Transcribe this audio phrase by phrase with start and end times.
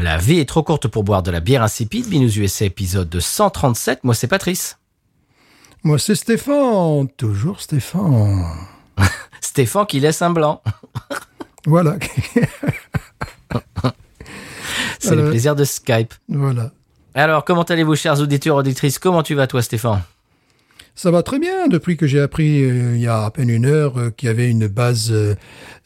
[0.00, 2.06] La vie est trop courte pour boire de la bière insipide.
[2.08, 4.04] Binous USA épisode de 137.
[4.04, 4.78] Moi, c'est Patrice.
[5.82, 7.08] Moi, c'est Stéphane.
[7.16, 8.44] Toujours Stéphane.
[9.40, 10.62] Stéphane qui laisse un blanc.
[11.66, 11.96] Voilà.
[15.00, 15.30] C'est le Euh.
[15.30, 16.14] plaisir de Skype.
[16.28, 16.70] voilà.
[17.14, 18.98] Alors, comment allez-vous, chers auditeurs, auditrices?
[18.98, 20.00] Comment tu vas, toi, Stéphane?
[20.98, 23.66] Ça va très bien depuis que j'ai appris euh, il y a à peine une
[23.66, 25.14] heure euh, qu'il y avait une base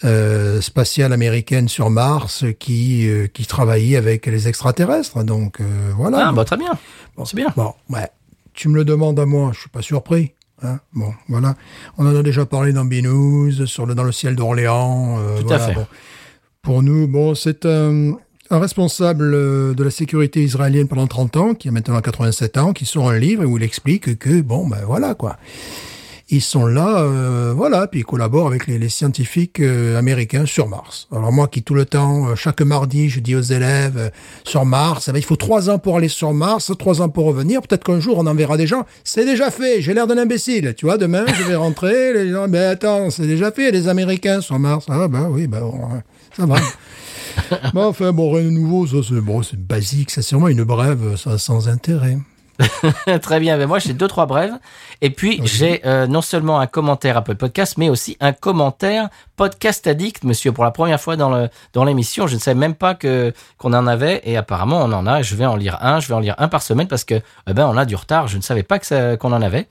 [0.05, 5.23] euh, spatiale américaine sur Mars qui qui travaillait avec les extraterrestres.
[5.23, 5.61] Donc
[5.99, 6.29] voilà.
[6.29, 6.73] Ah, bah, très bien.
[7.15, 7.53] Bon, c'est bien.
[7.55, 8.09] Bon, ouais.
[8.55, 10.33] Tu me le demandes à moi, je suis pas surpris.
[10.63, 11.57] Hein bon, voilà.
[11.99, 15.19] On en a déjà parlé dans B-News, sur le, dans le ciel d'Orléans.
[15.43, 15.75] Tout à fait.
[15.75, 15.87] bon.
[16.63, 18.17] Pour nous, bon, c'est un,
[18.53, 22.73] un responsable euh, de la sécurité israélienne pendant 30 ans, qui a maintenant 87 ans,
[22.73, 25.37] qui sort un livre où il explique que, bon, ben voilà, quoi.
[26.29, 31.09] Ils sont là, euh, voilà, puis ils collaborent avec les, scientifiques euh, américains sur Mars.
[31.13, 34.11] Alors moi qui tout le temps, chaque mardi, je dis aux élèves
[34.45, 37.27] sur Mars, eh ben, il faut trois ans pour aller sur Mars, trois ans pour
[37.27, 37.61] revenir.
[37.61, 38.87] Peut-être qu'un jour on enverra des gens.
[39.05, 39.83] C'est déjà fait.
[39.83, 40.75] J'ai l'air d'un imbécile.
[40.75, 42.15] Tu vois, demain je vais rentrer.
[42.15, 43.71] Les gens, ben attends, c'est déjà fait.
[43.71, 44.87] Les Américains sur Mars.
[44.89, 46.01] Ah ben oui, ben bon, ouais,
[46.35, 46.57] ça va.
[47.75, 48.87] Bon, enfin bon, rien de nouveau.
[48.87, 50.11] Ça c'est bon, c'est basique.
[50.11, 52.19] C'est sûrement une brève, ça sans intérêt.
[53.23, 54.53] Très bien, ben moi j'ai deux trois brèves
[55.01, 59.87] et puis j'ai euh, non seulement un commentaire Apple Podcast mais aussi un commentaire Podcast
[59.87, 62.95] Addict monsieur pour la première fois dans le dans l'émission, je ne savais même pas
[62.95, 66.09] que qu'on en avait et apparemment on en a, je vais en lire un, je
[66.09, 67.15] vais en lire un par semaine parce que
[67.49, 69.67] eh ben on a du retard, je ne savais pas que qu'on en avait.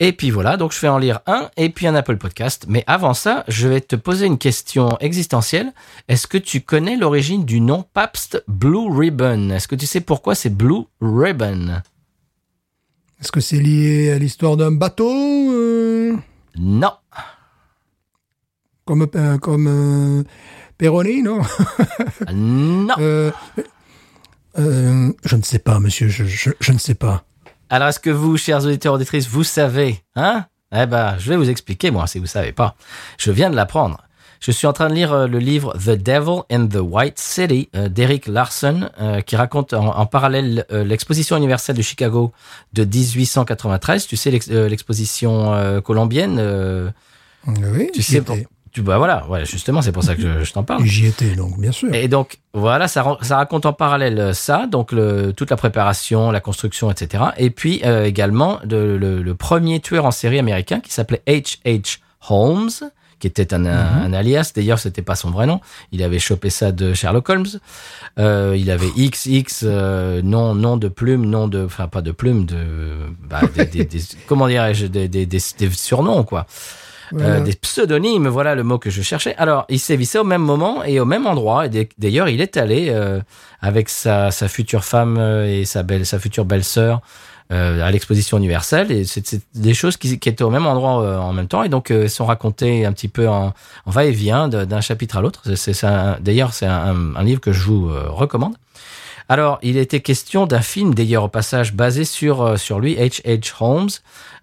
[0.00, 2.66] Et puis voilà, donc je vais en lire un et puis un Apple Podcast.
[2.68, 5.72] Mais avant ça, je vais te poser une question existentielle.
[6.06, 9.50] Est-ce que tu connais l'origine du nom Pabst Blue Ribbon?
[9.50, 11.82] Est-ce que tu sais pourquoi c'est Blue Ribbon?
[13.20, 16.14] Est-ce que c'est lié à l'histoire d'un bateau euh,
[16.56, 16.92] Non.
[18.84, 20.22] comme euh, comme euh,
[20.78, 21.40] Perroni, non?
[22.32, 22.94] Non.
[23.00, 23.32] Euh,
[24.60, 26.06] euh, Je ne sais pas, monsieur.
[26.08, 27.24] Je, je, je ne sais pas.
[27.70, 30.46] Alors, est-ce que vous, chers auditeurs auditrices, vous savez Hein?
[30.74, 32.74] Eh ben, je vais vous expliquer, moi, si vous savez pas.
[33.18, 33.98] Je viens de l'apprendre.
[34.40, 37.68] Je suis en train de lire euh, le livre The Devil in the White City
[37.74, 42.32] euh, d'Eric Larson, euh, qui raconte en, en parallèle l'exposition universelle de Chicago
[42.74, 44.06] de 1893.
[44.06, 46.38] Tu sais, l'ex- l'exposition colombienne.
[47.46, 48.20] Oui, tu sais.
[48.78, 50.84] Tu, bah voilà, ouais, justement, c'est pour ça que je, je t'en parle.
[50.84, 51.92] J'y étais, donc, bien sûr.
[51.94, 56.30] Et donc, voilà, ça, ça raconte en parallèle euh, ça, donc le, toute la préparation,
[56.30, 57.24] la construction, etc.
[57.38, 61.98] Et puis euh, également de, le, le premier tueur en série américain qui s'appelait H.H.
[62.30, 62.70] Holmes,
[63.20, 64.52] qui était un, un- un alias.
[64.54, 65.60] D'ailleurs, c'était pas son vrai nom.
[65.92, 67.46] Il avait chopé ça de Sherlock Holmes.
[68.18, 72.44] Euh, il avait XX, euh, nom, nom de plume, nom de, enfin pas de plume,
[72.44, 72.56] de,
[73.28, 76.46] bah, des, des- des- comment dirais-je, des surnoms quoi.
[77.12, 77.36] Voilà.
[77.36, 79.34] Euh, des pseudonymes, voilà le mot que je cherchais.
[79.36, 81.66] Alors, il sévissait au même moment et au même endroit.
[81.66, 83.20] Et d'ailleurs, il est allé euh,
[83.60, 87.00] avec sa, sa future femme euh, et sa belle, sa future belle-sœur
[87.50, 88.92] euh, à l'exposition universelle.
[88.92, 91.68] Et c'est des choses qui, qui étaient au même endroit euh, en même temps et
[91.70, 93.54] donc euh, sont racontées un petit peu en,
[93.86, 95.40] en va-et-vient d'un chapitre à l'autre.
[95.44, 98.54] C'est- C'est c'est un- d'ailleurs c'est un, un livre que je vous euh, recommande.
[99.30, 103.52] Alors, il était question d'un film, d'ailleurs au passage, basé sur, euh, sur lui, H.H.
[103.60, 103.90] Holmes,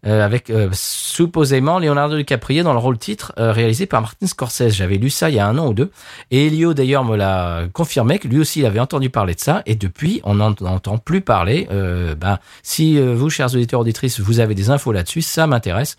[0.06, 4.76] euh, avec euh, supposément Leonardo DiCaprio dans le rôle titre, réalisé par Martin Scorsese.
[4.76, 5.90] J'avais lu ça il y a un an ou deux.
[6.30, 9.64] Et Elio, d'ailleurs, me l'a confirmé que lui aussi, il avait entendu parler de ça.
[9.66, 11.68] Et depuis, on n'en entend plus parler.
[11.72, 15.98] Ben, si vous, chers auditeurs, auditrices, vous avez des infos là-dessus, ça m'intéresse.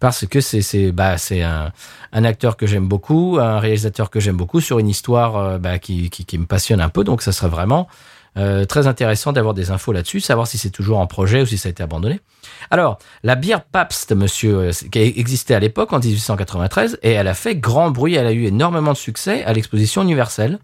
[0.00, 1.70] Parce que c'est c'est bah c'est un,
[2.12, 6.10] un acteur que j'aime beaucoup, un réalisateur que j'aime beaucoup sur une histoire bah, qui,
[6.10, 7.04] qui qui me passionne un peu.
[7.04, 7.86] Donc ça serait vraiment
[8.38, 11.58] euh, très intéressant d'avoir des infos là-dessus, savoir si c'est toujours en projet ou si
[11.58, 12.20] ça a été abandonné.
[12.70, 17.34] Alors, la bière Pabst, monsieur, euh, qui existait à l'époque en 1893, et elle a
[17.34, 20.58] fait grand bruit, elle a eu énormément de succès à l'exposition universelle,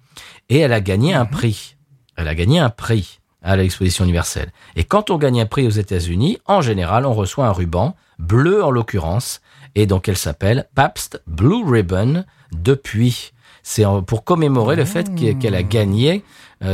[0.48, 1.76] et elle a gagné un prix.
[2.16, 4.50] Elle a gagné un prix à l'exposition universelle.
[4.74, 8.64] Et quand on gagne un prix aux États-Unis, en général, on reçoit un ruban, bleu
[8.64, 9.40] en l'occurrence,
[9.74, 13.32] et donc elle s'appelle Pabst Blue Ribbon depuis.
[13.62, 16.20] C'est pour commémorer le fait qu'e- qu'elle a gagné euh,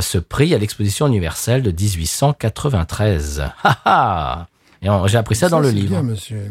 [0.00, 3.44] ce prix à l'exposition universelle de 1893.
[3.64, 4.46] Ha ha
[4.82, 5.88] Et j'ai appris ça, dans le livre.
[5.90, 6.50] bien, monsieur.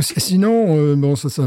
[0.00, 1.42] Sinon, euh, bon, ça, ça,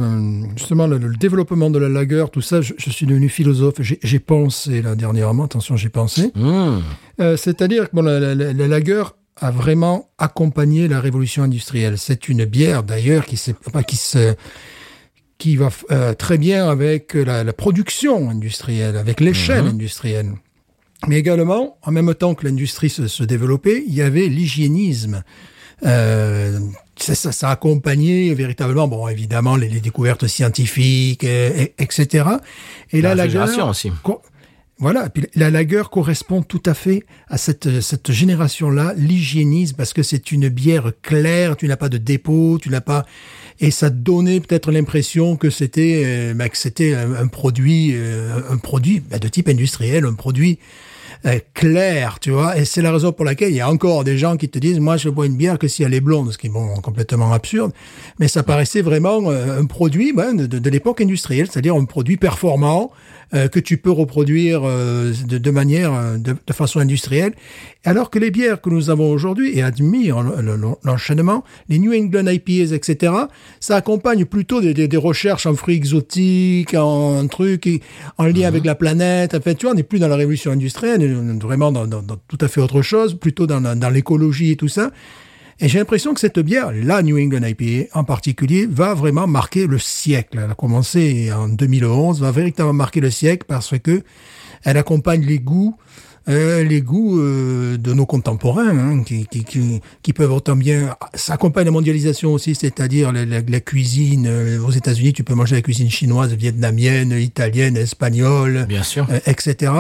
[0.58, 3.76] justement, le, le développement de la lager, tout ça, je, je suis devenu philosophe.
[3.80, 5.46] J'ai pensé là dernièrement.
[5.46, 6.32] Attention, j'ai pensé.
[6.36, 6.80] Mmh.
[7.22, 9.04] Euh, C'est-à-dire que bon, la, la, la- la lager
[9.40, 11.98] a vraiment accompagné la révolution industrielle.
[12.00, 14.36] C'est une bière d'ailleurs qui, s'est- enfin, qui se
[15.38, 20.34] qui va euh, très bien avec la, la production industrielle, avec l'échelle industrielle.
[21.08, 25.24] Mais également, en même temps que l'industrie se, se développait, il y avait l'hygiénisme.
[25.86, 26.60] Euh,
[26.96, 32.26] ça, ça, ça a accompagné véritablement, bon, évidemment, les, les découvertes scientifiques, euh, et- etc.
[32.92, 33.92] Et La là, la guerre- aussi.
[34.78, 39.94] Voilà, et puis la lager correspond tout à fait à cette, cette génération-là, l'hygiénisme, parce
[39.94, 43.06] que c'est une bière claire, tu n'as pas de dépôt, tu n'as pas...
[43.60, 48.40] Et ça donnait peut-être l'impression que c'était euh, bah, que c'était un, un produit, euh,
[48.50, 50.58] un produit bah, de type industriel, un produit
[51.54, 52.58] clair, tu vois.
[52.58, 54.80] Et c'est la raison pour laquelle il y a encore des gens qui te disent,
[54.80, 57.32] moi, je bois une bière que si elle est blonde, ce qui est bon, complètement
[57.32, 57.72] absurde.
[58.20, 62.18] Mais ça paraissait vraiment euh, un produit ben, de, de- l'époque industrielle, c'est-à-dire un produit
[62.18, 62.92] performant
[63.34, 67.34] euh, que tu peux reproduire euh, de, de manière, euh, de, de façon industrielle.
[67.86, 71.94] Alors que les bières que nous avons aujourd'hui, et admire le- le- l'enchaînement, les New
[71.94, 73.14] England IPAs, etc.,
[73.60, 77.82] ça accompagne plutôt des, des, des recherches en fruits exotiques, en, trucs, et-
[78.18, 79.34] en lien avec la planète.
[79.36, 81.88] En fait, tu vois, on n'est plus dans la révolution industrielle, vraiment dans,
[82.28, 84.92] tout à fait autre chose, plutôt dans, dans l'écologie et tout ça.
[85.64, 89.68] Et j'ai l'impression que cette bière, la New England IPA en particulier, va vraiment marquer
[89.68, 90.40] le siècle.
[90.44, 94.02] Elle a commencé en 2011, va véritablement marquer le siècle parce que
[94.64, 95.76] elle accompagne les goûts,
[96.30, 100.96] euh, les goûts euh, de nos contemporains, hein, qui, qui, qui, qui peuvent autant bien.
[101.16, 104.28] Ça accompagne la mondialisation aussi, c'est-à-dire la, la- la cuisine.
[104.28, 109.08] euh, aux États-Unis, tu peux manger la cuisine chinoise, vietnamienne, italienne, espagnole, Bien sûr.
[109.26, 109.72] etc.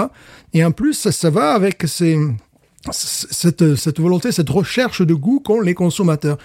[0.53, 2.17] Et en plus, ça, ça va avec ces,
[2.91, 6.37] cette, cette volonté, cette recherche de goût qu'ont les consommateurs.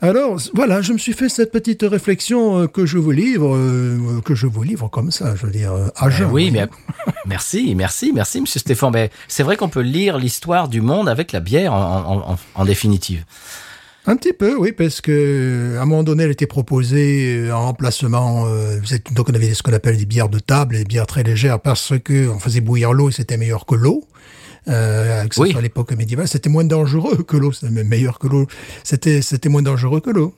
[0.00, 4.20] Alors voilà, je me suis fait cette petite réflexion euh, que je vous livre, euh,
[4.24, 6.30] que je vous livre comme ça, je veux dire, euh, à Eh jeun.
[6.30, 6.68] oui, mais
[7.26, 8.92] merci, merci, merci, Monsieur Stéphane.
[8.92, 11.78] Ben, c'est vrai qu'on peut lire l'histoire du monde avec la bière en,
[12.28, 13.24] en- en- en définitive.
[14.06, 17.66] Un petit peu, oui, parce que à un moment donné, elle était proposée euh, en
[17.66, 18.46] remplacement.
[18.46, 21.08] euh, vous êtes- donc on avait ce qu'on appelle des bières de table, des bières
[21.08, 24.04] très légères, parce que on faisait bouillir l'eau et c'était meilleur que l'eau.
[24.68, 25.50] Euh, que ce Oui.
[25.50, 28.46] soit à l'époque médiévale, c'était moins dangereux que l'eau, c'était meilleur que l'eau.
[28.84, 30.34] C'était c'était moins dangereux que l'eau.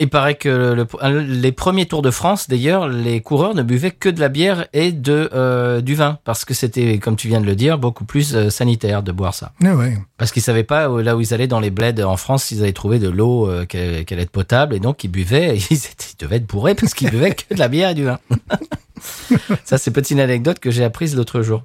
[0.00, 4.08] Il paraît que le- les premiers Tours de France, d'ailleurs, les coureurs ne buvaient que
[4.08, 7.46] de la bière et de euh, du vin parce que c'était, comme tu viens de
[7.46, 9.52] le dire, beaucoup plus euh, sanitaire de boire ça.
[9.64, 9.96] Ah ouais.
[10.18, 12.62] Parce qu'ils savaient pas euh, là où ils allaient dans les bleds en France, s'ils
[12.64, 15.56] allaient trouver de l'eau euh, qu'elle allait être potable et donc ils buvaient.
[15.56, 17.94] et Ils, étaient- ils devaient être bourrés parce qu'ils buvaient que de la bière et
[17.94, 18.18] du vin.
[19.64, 21.62] ça, c'est petite anecdote que j'ai apprise l'autre jour.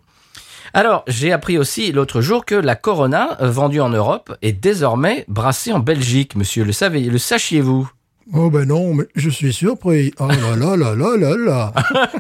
[0.74, 5.74] Alors, j'ai appris aussi l'autre jour que la Corona, vendue en Europe, est désormais brassée
[5.74, 6.36] en Belgique.
[6.36, 7.90] Monsieur, le savez, le sachiez-vous?
[8.32, 10.14] Oh ben non, mais je suis surpris.
[10.20, 11.74] Oh là là là là là là.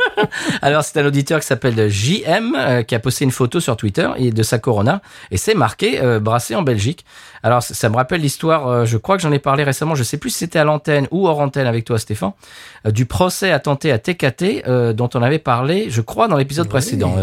[0.63, 4.09] Alors, c'est un auditeur qui s'appelle JM euh, qui a posté une photo sur Twitter
[4.17, 7.06] et de sa Corona et c'est marqué euh, brassé en Belgique.
[7.44, 10.04] Alors, ça, ça me rappelle l'histoire, euh, je crois que j'en ai parlé récemment, je
[10.04, 12.31] sais plus si c'était à l'antenne ou hors antenne avec toi, Stéphane,
[12.87, 16.66] euh, du procès attenté à TKT euh, dont on avait parlé, je crois, dans l'épisode
[16.66, 16.69] Oui.
[16.71, 17.16] précédent.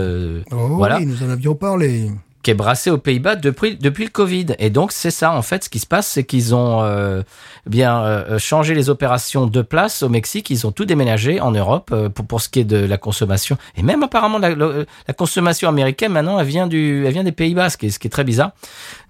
[0.53, 0.99] Oh Voilà.
[0.99, 2.11] oui, nous en avions parlé.
[2.47, 4.47] Qui est brassé aux Pays-Bas depuis, depuis le Covid.
[4.61, 7.23] Et donc, c'est ça, en fait, ce qui se passe, c'est qu'ils ont euh,
[7.67, 10.49] bien euh, changé les opérations de place au Mexique.
[10.51, 13.59] Ils ont tout déménagé en Europe euh, pour, pour ce qui est de la consommation.
[13.77, 17.33] Et même apparemment, la, la- la consommation américaine, maintenant, elle vient, du, elle vient des
[17.33, 18.53] Pays-Bas, ce qui est, ce qui est très bizarre.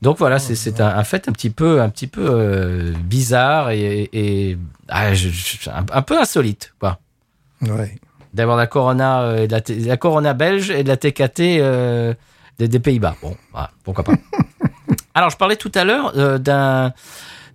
[0.01, 3.69] Donc voilà, c'est c'est un, un fait un petit peu, un petit peu euh, bizarre
[3.69, 4.57] et, et
[4.89, 7.01] ah, je- je- un, un peu insolite, quoi.
[7.61, 7.97] Ouais.
[8.33, 12.15] D'avoir la Corona, euh, la, la Corona belge et de la TKT euh,
[12.59, 13.17] des, des Pays-Bas.
[13.23, 14.13] Bon, voilà, pourquoi pas.
[15.15, 16.93] Alors, je parlais tout à l'heure euh, d'un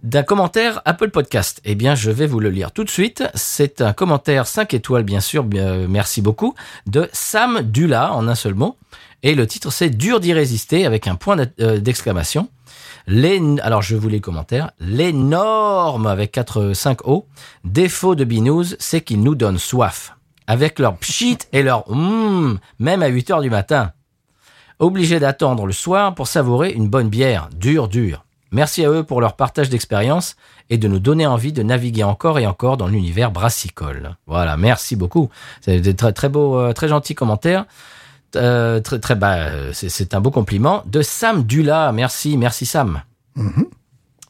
[0.03, 1.62] d'un commentaire Apple Podcast.
[1.63, 3.24] Eh bien, je vais vous le lire tout de suite.
[3.36, 6.55] C'est un commentaire 5 étoiles, bien sûr, bien, euh, merci beaucoup,
[6.88, 8.77] de Sam Dula, en un seul mot.
[9.24, 12.50] Et le titre, c'est Dur d'y résister, avec un point euh, d'exclamation.
[13.08, 14.72] Les, alors, je vous les commentaires.
[14.79, 17.27] L'énorme, avec 4, 5 O,
[17.63, 20.15] défaut de Binous, c'est qu'ils nous donnent soif.
[20.48, 23.93] Avec leur pchit et leur hum, même à 8 heures du matin.
[24.82, 28.26] Obligés d'attendre le soir pour savourer une bonne bière, dure, dure.
[28.52, 30.36] Merci à eux pour leur partage d'expérience
[30.72, 34.16] et de nous donner envie de naviguer encore et encore dans l'univers brassicole.
[34.26, 35.30] Voilà, merci beaucoup.
[35.62, 37.66] C'est des très très beau, euh, très gentil commentaire.
[38.36, 41.92] Euh, très très bah, euh, c'est- un beau compliment de Sam Dula.
[41.92, 43.04] Merci, merci Sam.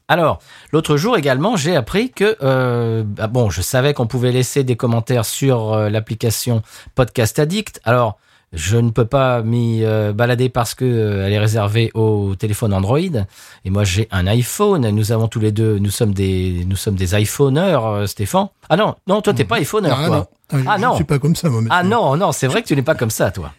[0.08, 0.40] Alors,
[0.74, 4.76] l'autre jour également, j'ai appris que euh, ah bon, je savais qu'on pouvait laisser des
[4.76, 6.62] commentaires sur euh, l'application
[6.96, 7.80] Podcast Addict.
[7.86, 8.18] Alors,
[8.54, 12.74] Je ne peux pas m'y euh, balader parce que euh, elle est réservée au téléphone
[12.74, 13.00] Android.
[13.00, 14.90] Et moi, j'ai un iPhone.
[14.90, 18.50] Nous avons tous les deux, nous sommes des, nous sommes des iPhoneurs, euh, Stéphane.
[18.70, 20.16] Ah non, non, toi, t'es pas iPhoneur, Ah toi.
[20.18, 20.90] non, Ah, je- Ah je non.
[20.92, 21.62] ne suis pas comme ça, moi.
[21.70, 23.54] Ah non, non, c'est vrai que tu n'es pas comme ça, toi.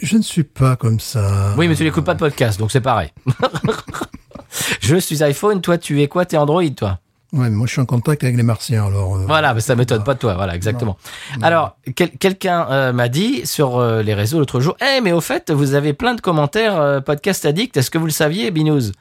[0.00, 1.52] Je ne suis pas comme ça.
[1.58, 3.10] Oui, mais tu n'écoutes pas de podcast, donc c'est pareil.
[4.80, 6.24] je suis iPhone, toi, tu es quoi?
[6.24, 6.98] T'es Android, toi
[7.32, 9.16] Ouais, mais moi je suis en contact avec les martiens, alors.
[9.16, 10.96] euh, Voilà, mais ça m'étonne pas de toi, voilà, exactement.
[11.42, 15.20] Alors, quel- quelqu'un euh, m'a dit sur euh, les réseaux l'autre jour, Eh, mais au
[15.20, 18.92] fait, vous avez plein de commentaires podcast addict, est-ce que vous le saviez, Binous?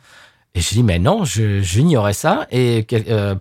[0.55, 2.47] Et je dis, mais non, je- j'ignorais ça.
[2.51, 2.85] Et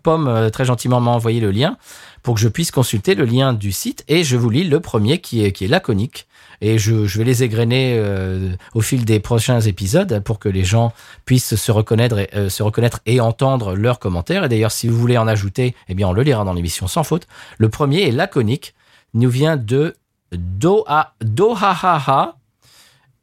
[0.03, 1.79] Pomme, très gentiment, m'a envoyé le lien
[2.23, 4.05] pour que je puisse consulter le lien du site.
[4.07, 6.27] Et je vous lis le premier qui est, qui est laconique.
[6.61, 10.93] Et je, vais les égrener euh, au fil des prochains épisodes pour que les gens
[11.25, 14.45] puissent se reconnaître et, euh, se reconnaître et entendre leurs commentaires.
[14.45, 17.05] Et d'ailleurs, si vous voulez en ajouter, eh bien, on le lira dans l'émission sans
[17.05, 17.27] faute.
[17.59, 18.75] Le premier est laconique,
[19.15, 19.95] nous vient de
[20.33, 22.37] Doha, Dohahaha.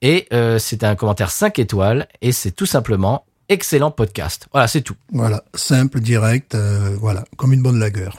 [0.02, 2.08] Et euh, c'est un commentaire 5 étoiles.
[2.22, 4.48] Et c'est tout simplement excellent podcast.
[4.51, 4.95] Voilà, c'est tout.
[5.12, 8.17] Voilà, simple, direct, euh, voilà, comme une bonne lagueur.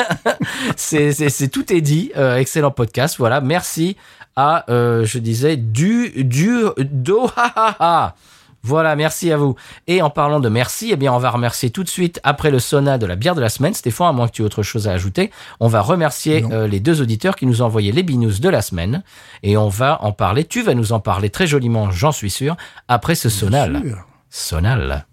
[0.76, 2.12] c'est, tout est dit.
[2.16, 3.16] Euh, excellent podcast.
[3.18, 3.40] Voilà.
[3.40, 3.96] Merci
[4.36, 8.14] à, euh, je disais, du, du, do, ha, ha, ha.
[8.64, 9.56] Voilà, merci à vous.
[9.88, 12.60] Et en parlant de merci, eh bien, on va remercier tout de suite, après le
[12.60, 14.86] sauna de la bière de la semaine, Stéphane, à moins que tu aies autre chose
[14.86, 18.38] à ajouter, on va remercier euh, les deux auditeurs qui nous ont envoyé les binous
[18.38, 19.02] de la semaine.
[19.42, 22.56] Et on va en parler, tu vas nous en parler très joliment, j'en suis sûr,
[22.86, 23.82] après ce sonal.
[23.84, 24.06] Sûr.
[24.32, 25.04] Sonal.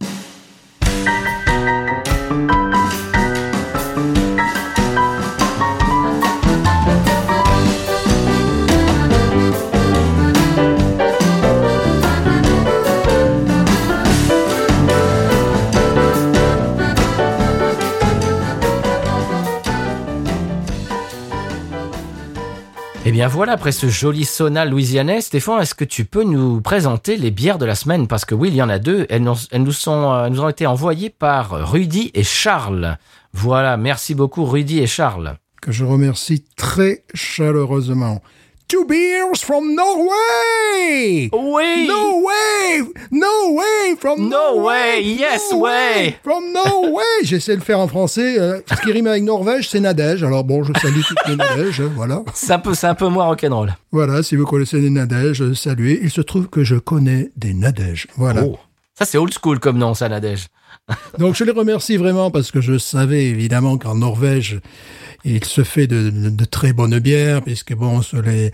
[23.19, 27.31] Bien voilà, après ce joli sauna louisianais, Stéphane, est-ce que tu peux nous présenter les
[27.31, 28.07] bières de la semaine?
[28.07, 29.05] Parce que oui, il y en a deux.
[29.09, 32.97] Elles, nous- elles nous, sont, euh, nous ont été envoyées par Rudy et Charles.
[33.33, 35.35] Voilà, merci beaucoup Rudy et Charles.
[35.61, 38.21] Que je remercie très chaleureusement.
[38.69, 41.27] Two beers from Norway!
[41.33, 42.83] Oui No way!
[43.11, 43.95] No way!
[43.99, 45.01] From No Norway!
[45.01, 46.15] way, yes No way.
[46.23, 47.01] From Norway!
[47.23, 48.37] J'essaie de le faire en français.
[48.39, 50.23] euh, ce qui rime avec Norvège, c'est Nadège.
[50.23, 51.81] Alors bon, je salue toutes les Nadèges.
[51.81, 52.21] hein, Voilà.
[52.35, 53.73] C'est un peu, c'est un peu moins rock'n'roll.
[53.91, 55.99] Voilà, si vous connaissez des Nadèges, euh, saluez.
[56.03, 58.05] Il se trouve que je connais des Nadèges.
[58.17, 58.43] Voilà.
[58.45, 58.59] Oh.
[58.99, 60.47] Ça c'est old school comme nom, ça Nadège.
[61.19, 64.59] Donc je les remercie vraiment parce que je savais évidemment qu'en Norvège,
[65.23, 68.51] il se fait de, très bonnes bières, puisque bon, sur, les,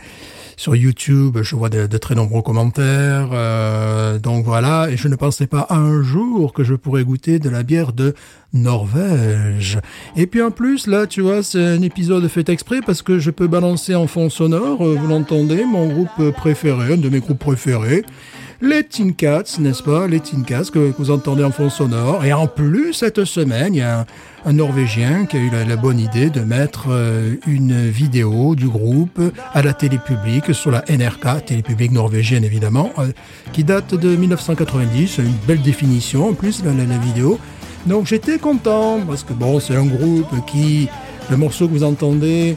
[0.55, 3.29] sur YouTube, je vois de, de très nombreux commentaires.
[3.33, 7.49] euh, donc voilà, et je ne pensais pas un jour que je pourrais goûter de
[7.49, 8.13] la bière de
[8.53, 9.79] Norvège.
[10.15, 13.31] Et puis en plus, là, tu vois, c'est un épisode fait exprès parce que je
[13.31, 17.39] peux balancer en fond sonore, euh, vous l'entendez, mon groupe préféré, un de mes groupes
[17.39, 18.03] préférés.
[18.67, 22.25] Les Tin Cats, n'est-ce pas Les Tin Cats que, vous entendez en fond sonore.
[22.25, 24.05] Et en plus, cette semaine, il y a
[24.45, 28.67] un, Norvégien qui a eu la, la bonne idée de mettre euh, une vidéo du
[28.67, 29.19] groupe
[29.53, 33.07] à la télé publique, sur la NRK, télé publique norvégienne évidemment, euh,
[33.53, 35.17] qui date de 1990.
[35.19, 37.39] Une belle définition en plus, la, la- la vidéo.
[37.86, 40.88] Donc j'étais content, parce que bon, c'est un groupe qui,
[41.29, 42.55] le morceau que vous entendez,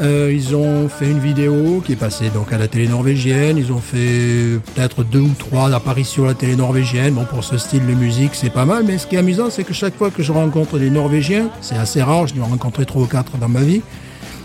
[0.00, 3.58] euh, ils ont fait une vidéo qui est passée donc à la télé norvégienne.
[3.58, 7.14] Ils ont fait peut-être deux ou trois apparitions à la télé norvégienne.
[7.14, 8.84] Bon, pour ce style de musique, c'est pas mal.
[8.86, 11.76] Mais ce qui est amusant, c'est que chaque fois que je rencontre des Norvégiens, c'est
[11.76, 12.26] assez rare.
[12.26, 13.82] Je dois en rencontrer trois ou quatre dans ma vie.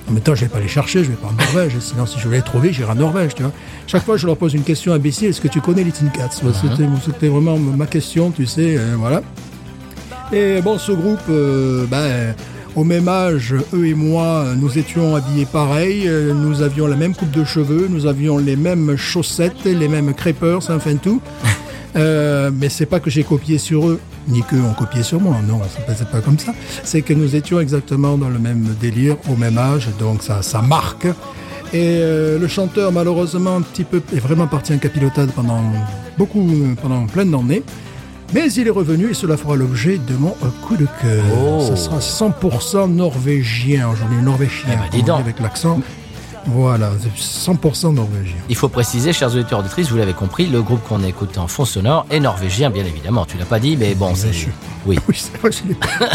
[0.08, 1.80] En même temps, je vais pas les chercher, je vais pas en Norvège.
[1.80, 3.52] Sinon, si je voulais les trouver, j'irai en Norvège, tu vois.
[3.88, 5.30] Chaque fois, je leur pose une question imbécile.
[5.30, 6.30] Est-ce que tu connais les Tin Cats?
[6.32, 9.24] C'était c'était vraiment ma question, tu sais, euh, voilà.
[10.32, 12.36] Et bon, ce groupe, euh, ben,
[12.76, 17.32] au même âge, eux et moi, nous étions habillés pareil, nous avions la même coupe
[17.32, 21.22] de cheveux, nous avions les mêmes chaussettes, les mêmes crêpeurs, enfin tout.
[21.96, 25.38] Euh, mais c'est pas que j'ai copié sur eux, ni qu'eux ont copié sur moi,
[25.48, 26.54] non, c'est pas, pas comme ça.
[26.84, 30.62] C'est que nous étions exactement dans le même délire, au même âge, donc ça, ça
[30.62, 31.06] marque.
[31.74, 35.62] Et euh, le chanteur, malheureusement, un petit peu, est vraiment parti en capilotade pendant
[36.18, 36.48] beaucoup,
[36.82, 37.64] pendant plein d'années.
[38.34, 41.24] Mais il est revenu et cela fera l'objet de mon euh, coup de cœur.
[41.42, 41.62] Oh.
[41.62, 45.20] Ça sera 100% norvégien aujourd'hui, norvégien, Eh ben, dis donc.
[45.20, 45.80] avec l'accent.
[46.48, 48.36] Voilà, c'est 100% norvégien.
[48.50, 51.66] Il faut préciser, chers auditeurs auditrices, vous l'avez compris, le groupe qu'on écoute en fond
[51.66, 53.26] sonore est norvégien, bien évidemment.
[53.26, 54.30] Tu l'as pas dit, mais bon, c'est...
[54.86, 55.00] Oui.
[55.08, 55.50] Oui, c'est vrai,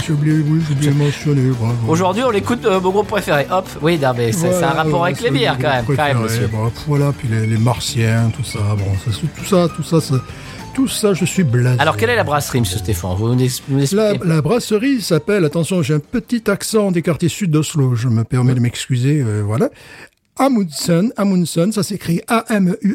[0.07, 1.51] j'ai oublié, oui, j'ai oublié de mentionner.
[1.89, 3.47] Aujourd'hui, on l'écoute euh, mon groupe préféré.
[3.51, 6.49] Hop, oui, non, mais c'est, un rapport avec les bières, quand même, quand monsieur.
[6.87, 8.85] Voilà, puis les, les martiens, tout ça, bon,
[9.37, 10.15] tout ça, tout ça, ça-
[10.75, 11.81] tout ça, je suis blasé.
[11.81, 13.15] Alors, quelle est la brasserie, monsieur Stéphane?
[13.17, 13.49] Vous nous
[13.93, 18.25] La, la brasserie s'appelle, attention, j'ai un petit accent des quartiers sud d'Oslo, je me
[18.25, 19.71] permets de m'excuser, euh, voilà.
[20.37, 21.13] Amundsen.
[21.17, 22.95] Amundsen, ça s'écrit A-M-U-N-D-S-E-N.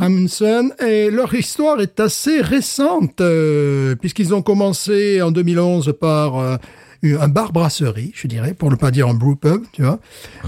[0.00, 0.72] Amundsen.
[0.84, 6.56] Et leur histoire est assez récente, euh, puisqu'ils ont commencé en 2011 par euh,
[7.02, 9.98] un bar-brasserie, je dirais, pour ne pas dire un brew pub, tu vois.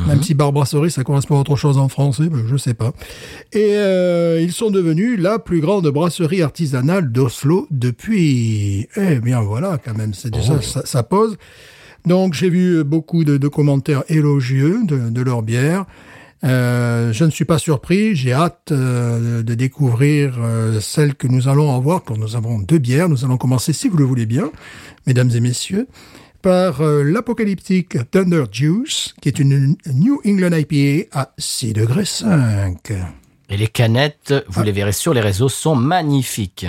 [0.07, 2.93] Même si bar-brasserie, ça correspond à autre chose en français, je sais pas.
[3.53, 8.89] Et euh, ils sont devenus la plus grande brasserie artisanale d'Oslo depuis...
[8.97, 11.37] Eh bien voilà, quand même, c'est déjà, ça, ça pose.
[12.07, 15.87] Donc j'ai vu beaucoup de, de commentaires élogieux de, de leur bière.
[16.45, 21.49] Euh, je ne suis pas surpris, j'ai hâte euh, de découvrir euh, celle que nous
[21.49, 23.09] allons avoir quand nous avons deux bières.
[23.09, 24.51] Nous allons commencer, si vous le voulez bien,
[25.07, 25.87] mesdames et messieurs,
[26.45, 32.93] par euh, l'apocalyptique Thunder Juice, qui est une New England IPA à 6 degrés 5.
[33.49, 36.67] Et les canettes, vous les verrez sur les réseaux, sont magnifiques.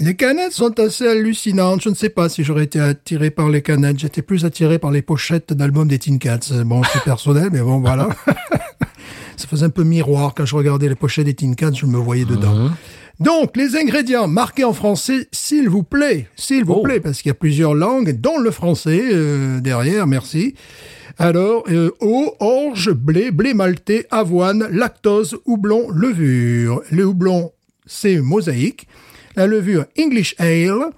[0.00, 1.82] Les canettes sont assez hallucinantes.
[1.82, 4.00] Je ne sais pas si j'aurais été attiré par les canettes.
[4.00, 6.64] J'étais plus attiré par les pochettes d'albums des Teen Cats.
[6.64, 8.08] Bon, c'est personnel, mais bon, voilà.
[9.36, 11.98] Ça faisait un peu miroir quand je regardais les pochettes des Teen Cats, je me
[11.98, 12.68] voyais dedans.
[13.20, 16.82] Donc, les ingrédients marqués en français, s'il vous plaît, s'il vous Oh.
[16.82, 20.54] plaît, parce qu'il y a plusieurs langues, dont le français euh, derrière, merci.
[21.18, 26.82] Alors, euh, eau, orge, blé, blé maltais, avoine, lactose, houblon, levure.
[26.90, 27.52] Le houblon,
[27.86, 28.88] c'est mosaïque.
[29.36, 30.90] La levure, English Ale.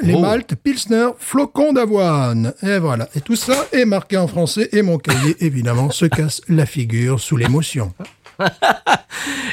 [0.00, 0.20] Les Oh.
[0.20, 2.54] maltes, Pilsner, flocons d'avoine.
[2.62, 3.08] Et voilà.
[3.16, 7.18] Et tout ça est marqué en français et mon cahier, évidemment, se casse la figure
[7.20, 7.92] sous l'émotion.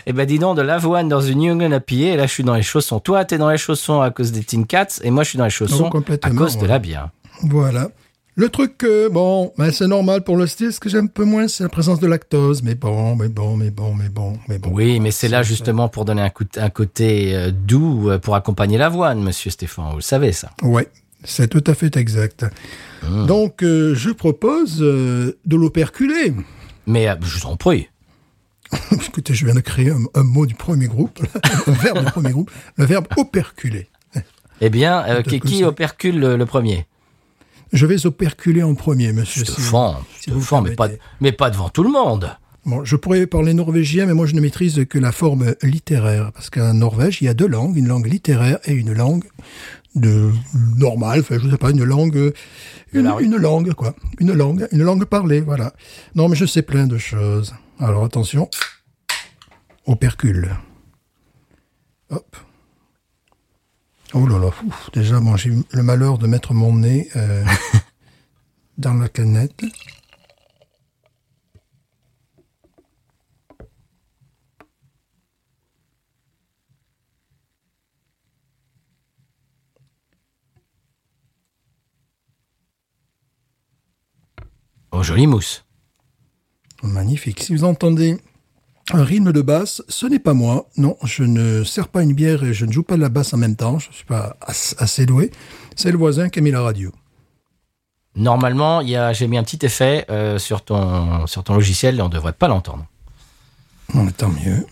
[0.07, 2.53] Eh ben dis donc, de l'avoine dans une England IPA, et là je suis dans
[2.53, 2.99] les chaussons.
[2.99, 5.45] Toi, t'es dans les chaussons à cause des Teen Cats, et moi je suis dans
[5.45, 7.09] les chaussons Oh, à cause de la bière.
[7.43, 7.89] Voilà.
[8.37, 10.73] Le truc, que, bon, ben c'est normal pour le style.
[10.73, 12.63] Ce que j'aime un peu moins, c'est la présence de lactose.
[12.63, 14.69] Mais bon, mais bon, mais bon, mais bon, mais bon.
[14.73, 18.35] Oui, mais c'est là justement pour donner un, coup- un côté euh, doux euh, pour
[18.35, 19.85] accompagner l'avoine, monsieur Stéphane.
[19.91, 20.51] Vous le savez ça.
[20.63, 20.89] Ouais,
[21.23, 22.45] c'est tout à fait exact.
[23.25, 26.33] Donc, euh, je propose euh, de l'operculer.
[26.87, 27.87] Mais euh, je vous en prie.
[28.91, 31.19] Écoutez, je viens de créer un, un mot du premier groupe,
[31.67, 33.87] un verbe du premier groupe, le verbe operculer.
[34.61, 36.85] Eh bien, euh, qui, opercule le, le premier?
[37.73, 39.43] Je vais operculer en premier, monsieur.
[39.43, 40.87] si- Stéphane, si Stéphane, mais pas,
[41.19, 42.35] mais pas devant tout le monde.
[42.65, 46.49] Bon, je pourrais parler norvégien, mais moi je ne maîtrise que la forme littéraire, parce
[46.49, 49.23] qu'en Norvège, il y a deux langues, une langue littéraire et une langue
[49.93, 50.31] de
[50.77, 52.33] normale, enfin je sais pas, une langue,
[52.93, 55.73] une, une langue quoi, une langue, une langue parlée, voilà.
[56.15, 57.53] Non, mais je sais plein de choses.
[57.79, 58.49] Alors attention,
[59.85, 60.55] opercule.
[62.09, 62.35] Hop.
[64.13, 64.49] Oh là là,
[64.93, 67.43] déjà bon, j'ai le malheur de mettre mon nez euh,
[68.77, 69.65] dans la canette.
[84.93, 85.64] Oh, jolie mousse.
[86.85, 87.41] Magnifique.
[87.43, 88.17] Si vous entendez
[88.93, 90.67] un rythme de basse, ce n'est pas moi.
[90.77, 93.33] Non, je ne sers pas une bière et je ne joue pas de la basse
[93.33, 93.79] en même temps.
[93.79, 95.31] Je ne suis pas as- assez doué.
[95.75, 96.91] C'est le voisin qui a mis la radio.
[98.15, 101.97] Normalement, il y a, j'ai mis un petit effet euh, sur, ton, sur ton logiciel
[101.97, 102.85] et on ne devrait pas l'entendre.
[103.93, 104.65] Bon, tant mieux.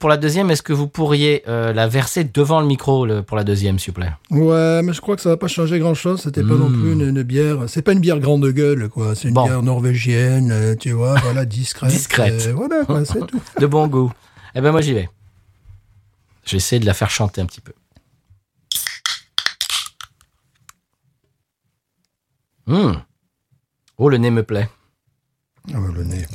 [0.00, 3.38] Pour la deuxième, est-ce que vous pourriez euh, la verser devant le micro le- pour
[3.38, 4.12] la deuxième, s'il vous plaît?
[4.30, 6.20] Ouais, mais je crois que ça va pas changer grand-chose.
[6.20, 7.60] C'était pas non plus une, une bière.
[7.68, 9.14] C'est pas une bière grande gueule, quoi.
[9.14, 9.44] C'est une Bon.
[9.46, 11.90] bière norvégienne, euh, tu vois, voilà, discrète.
[11.90, 12.48] Discrète.
[12.48, 13.40] Euh, voilà, quoi, c'est tout.
[13.58, 14.12] De bon goût.
[14.54, 15.08] Eh ben moi j'y vais.
[16.44, 17.72] Je vais essayer de la faire chanter un petit peu.
[22.66, 23.00] Hum.
[23.96, 24.68] Oh, le nez me plaît.
[25.72, 26.26] Ah, le nez.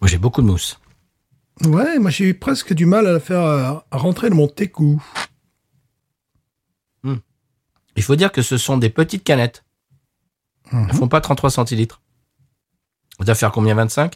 [0.00, 0.80] Moi j'ai beaucoup de mousse.
[1.64, 4.48] Ouais, moi j'ai eu presque du mal à la faire euh, à rentrer dans mon
[4.48, 5.02] técou.
[7.96, 9.64] Il faut dire que ce sont des petites canettes.
[10.72, 12.00] Elles font pas 33 centilitres.
[13.18, 14.14] Ça va faire combien 25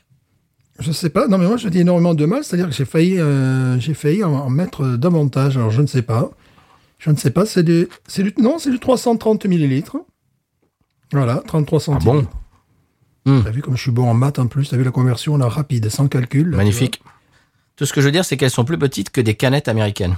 [0.78, 1.26] Je sais pas.
[1.26, 2.44] Non, mais moi, je dis énormément de mal.
[2.44, 5.56] C'est-à-dire que j'ai failli, euh, j'ai failli en, en mettre davantage.
[5.58, 6.30] Alors, je ne sais pas.
[6.98, 7.44] Je ne sais pas.
[7.44, 9.98] C'est du, c'est du, non, c'est du 330 millilitres.
[11.12, 12.04] Voilà, 33 centilitres.
[12.22, 12.26] bon?
[13.24, 14.68] T'as vu comme je suis bon en maths en plus.
[14.68, 16.50] T'as vu la conversion là rapide, sans calcul.
[16.50, 17.02] là, Magnifique.
[17.76, 20.16] Tout ce que je veux dire, c'est qu'elles sont plus petites que des canettes américaines.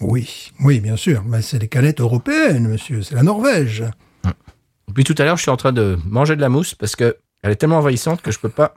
[0.00, 1.22] Oui, oui, bien sûr.
[1.24, 3.02] Mais c'est les canettes européennes, monsieur.
[3.02, 3.84] C'est la Norvège.
[4.88, 7.16] Depuis tout à l'heure, je suis en train de manger de la mousse parce que
[7.42, 8.74] elle est tellement envahissante que je peux pas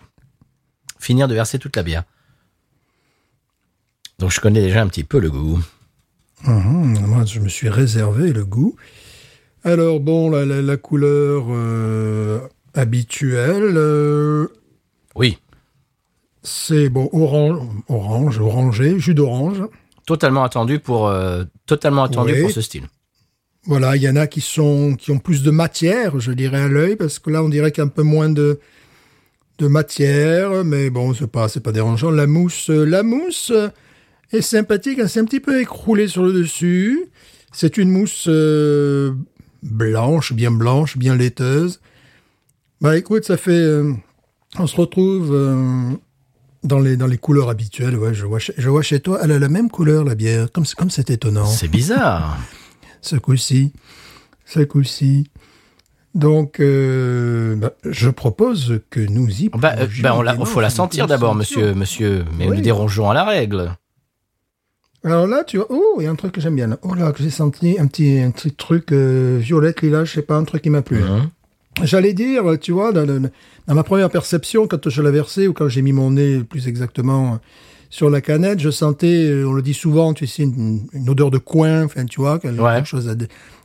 [0.99, 2.03] finir de verser toute la bière.
[4.19, 5.59] Donc je connais déjà un petit peu le goût.
[6.45, 8.75] Mhm, moi, je me suis réservé le goût.
[9.63, 12.39] Alors, bon, la, la, la couleur euh,
[12.77, 14.47] habituelle, euh,
[15.15, 15.37] Oui,
[16.43, 17.59] c'est bon, orange,
[17.89, 19.63] orange, orangé, jus d'orange.
[20.05, 22.41] totalement attendu pour euh, totalement attendu Oui.
[22.43, 22.83] pour ce style.
[23.65, 26.67] Voilà, il y en a qui sont qui ont plus de matière, je dirais à
[26.69, 28.59] l'œil, parce que là on dirait qu'il y a un peu moins de
[29.59, 32.11] de matière, mais bon, c'est pas c'est pas dérangeant.
[32.11, 33.51] La mousse, euh, la mousse
[34.31, 37.07] est sympathique, elle s'est un petit peu écroulée sur le dessus.
[37.51, 39.13] C'est une mousse euh,
[39.63, 41.79] blanche, bien blanche, bien laiteuse.
[42.81, 43.91] Bah écoute, ça fait, euh,
[44.59, 45.91] on se retrouve euh,
[46.63, 47.97] dans les dans les couleurs habituelles.
[47.97, 50.51] Ouais, je vois chez, je vois chez toi, elle a la même couleur la bière,
[50.51, 51.45] comme c'est- comme c'est étonnant.
[51.45, 52.37] C'est bizarre.
[53.01, 53.73] Ce coup-ci,
[54.43, 55.29] ce coup-ci.
[56.15, 59.49] Donc, euh, bah, je propose que nous y.
[59.49, 62.25] Bah, bah, on la, faut la sentir d'abord, monsieur, monsieur.
[62.37, 62.57] Mais Oui.
[62.57, 63.75] nous dérangeons à la règle.
[65.03, 66.67] Alors là, tu vois, oh, il y a un truc que j'aime bien.
[66.67, 66.79] Là.
[66.81, 70.21] Oh là, que j'ai senti un petit, un petit truc euh, violette, lilas, je sais
[70.23, 71.03] pas, un truc qui m'a plu.
[71.03, 71.31] Hein.
[71.83, 73.29] J'allais dire, tu vois, dans, le-
[73.67, 76.67] dans ma première perception, quand je l'ai versé ou quand j'ai mis mon nez, plus
[76.67, 77.39] exactement,
[77.89, 81.37] sur la canette, je sentais, on le dit souvent, tu sais, une, une odeur de
[81.37, 82.83] coin, enfin, tu vois, quelque Ouais.
[82.83, 83.13] chose à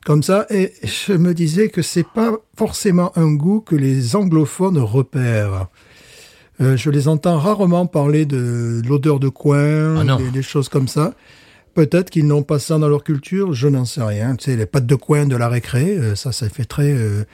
[0.04, 0.46] comme ça.
[0.50, 5.68] Et je me disais que c'est pas forcément un goût que les anglophones repèrent.
[6.60, 10.86] Euh, je les entends rarement parler de, de l'odeur de coin, Ah des choses comme
[10.86, 11.14] ça.
[11.74, 14.36] Peut-être qu'ils n'ont pas ça dans leur culture, je n'en sais rien.
[14.36, 17.24] Tu sais, les pâtes de coin de la récré, euh, ça, ça fait très euh,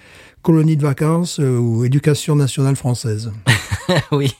[0.43, 3.33] colonie de vacances euh, ou éducation nationale française.
[4.13, 4.33] oui.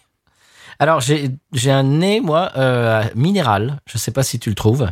[0.79, 3.81] Alors, j'ai un nez, moi, euh, minéral.
[3.87, 4.87] Je sais pas si tu le trouves.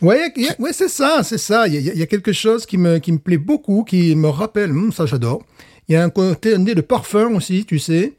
[0.00, 1.66] Ouais, ouais, c'est ça, c'est ça.
[1.66, 4.14] Il y, a- il y a quelque chose qui me, qui me plaît beaucoup, qui
[4.14, 5.42] me rappelle, hum, ça j'adore.
[5.88, 8.14] Il y a un côté un nez de parfum aussi, tu sais,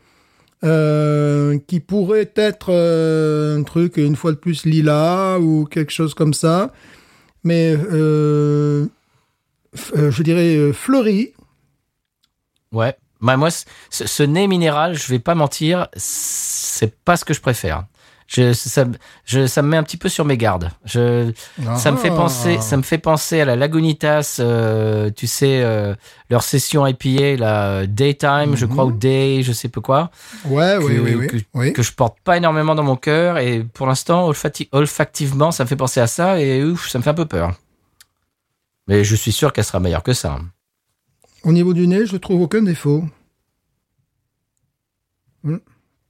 [0.64, 6.14] euh, qui pourrait être euh, un truc une fois de plus lilas ou quelque chose
[6.14, 6.72] comme ça,
[7.44, 8.88] mais euh,
[9.94, 11.34] je dirais fleuri.
[12.72, 12.96] Ouais.
[13.20, 17.42] Bah, moi, ce, ce nez minéral, je vais pas mentir, c'est pas ce que je
[17.42, 17.86] préfère.
[18.36, 18.86] Je, ça,
[19.26, 20.72] je, ça me met un petit peu sur mes gardes.
[20.86, 21.32] Je,
[21.78, 25.94] ça me fait penser, ça me fait penser à la Lagunitas, euh, tu sais, euh,
[26.32, 30.10] leur session IPA, la Daytime, je crois, ou Day, je sais pas quoi,
[30.46, 31.28] Ouais, que, oui, oui, oui.
[31.28, 31.74] que, oui.
[31.74, 33.38] que je porte pas énormément dans mon cœur.
[33.38, 34.32] Et pour l'instant,
[34.72, 37.54] olfactivement, ça me fait penser à ça et ouf, ça me fait un peu peur.
[38.88, 40.40] Mais je suis sûr qu'elle sera meilleure que ça.
[41.44, 43.04] Au niveau du nez, je trouve aucun défaut.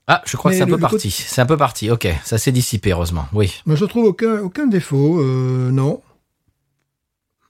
[0.06, 1.10] Ah, je crois Mais que c'est un peu parti.
[1.10, 1.90] C'est un peu parti.
[1.90, 3.26] Ok, ça s'est dissipé, heureusement.
[3.32, 3.54] Oui.
[3.64, 6.02] Mais je trouve aucun, aucun défaut, euh, non.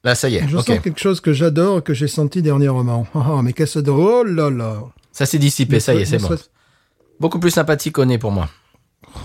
[0.05, 0.47] Là, ça y est.
[0.47, 3.07] Je sens quelque chose que j'adore, que j'ai senti dernièrement.
[3.15, 5.81] Ah, mais qu'est-ce que Oh là là Ça s'est dissipé.
[5.81, 6.29] Ça y est, c'est bon.
[6.29, 6.39] serait-
[7.21, 8.49] Beaucoup plus sympathique au nez pour moi.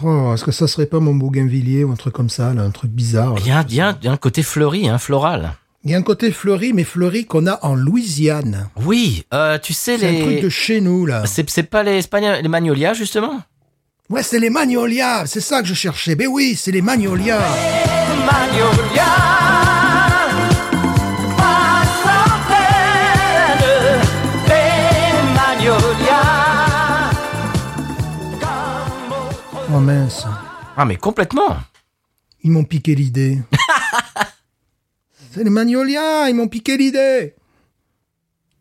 [0.04, 2.70] Oh, est-ce que ça serait pas mon bougainvillier ou un truc comme ça, là, un
[2.72, 4.88] truc bizarre Il y a, il y a un- il y a un côté fleuri,
[4.88, 5.54] hein, floral.
[5.86, 8.70] Il y a un côté fleuri, mais fleuri qu'on a en Louisiane.
[8.84, 10.42] Oui, euh, tu sais C'est un truc les.
[10.42, 11.26] de chez nous, là.
[11.26, 13.42] C'est c'est pas les Espagnols, les magnolias justement?
[14.10, 16.15] Ouais, c'est les magnolias, c'est ça que je cherchais.
[16.15, 17.39] Ben oui, c'est les magnolias.
[29.72, 30.26] Oh mince,
[30.76, 31.58] Ah mais complètement.
[32.44, 33.39] ils m'ont piqué l'idée.
[35.32, 37.36] C'est les magnolias, ils m'ont piqué l'idée.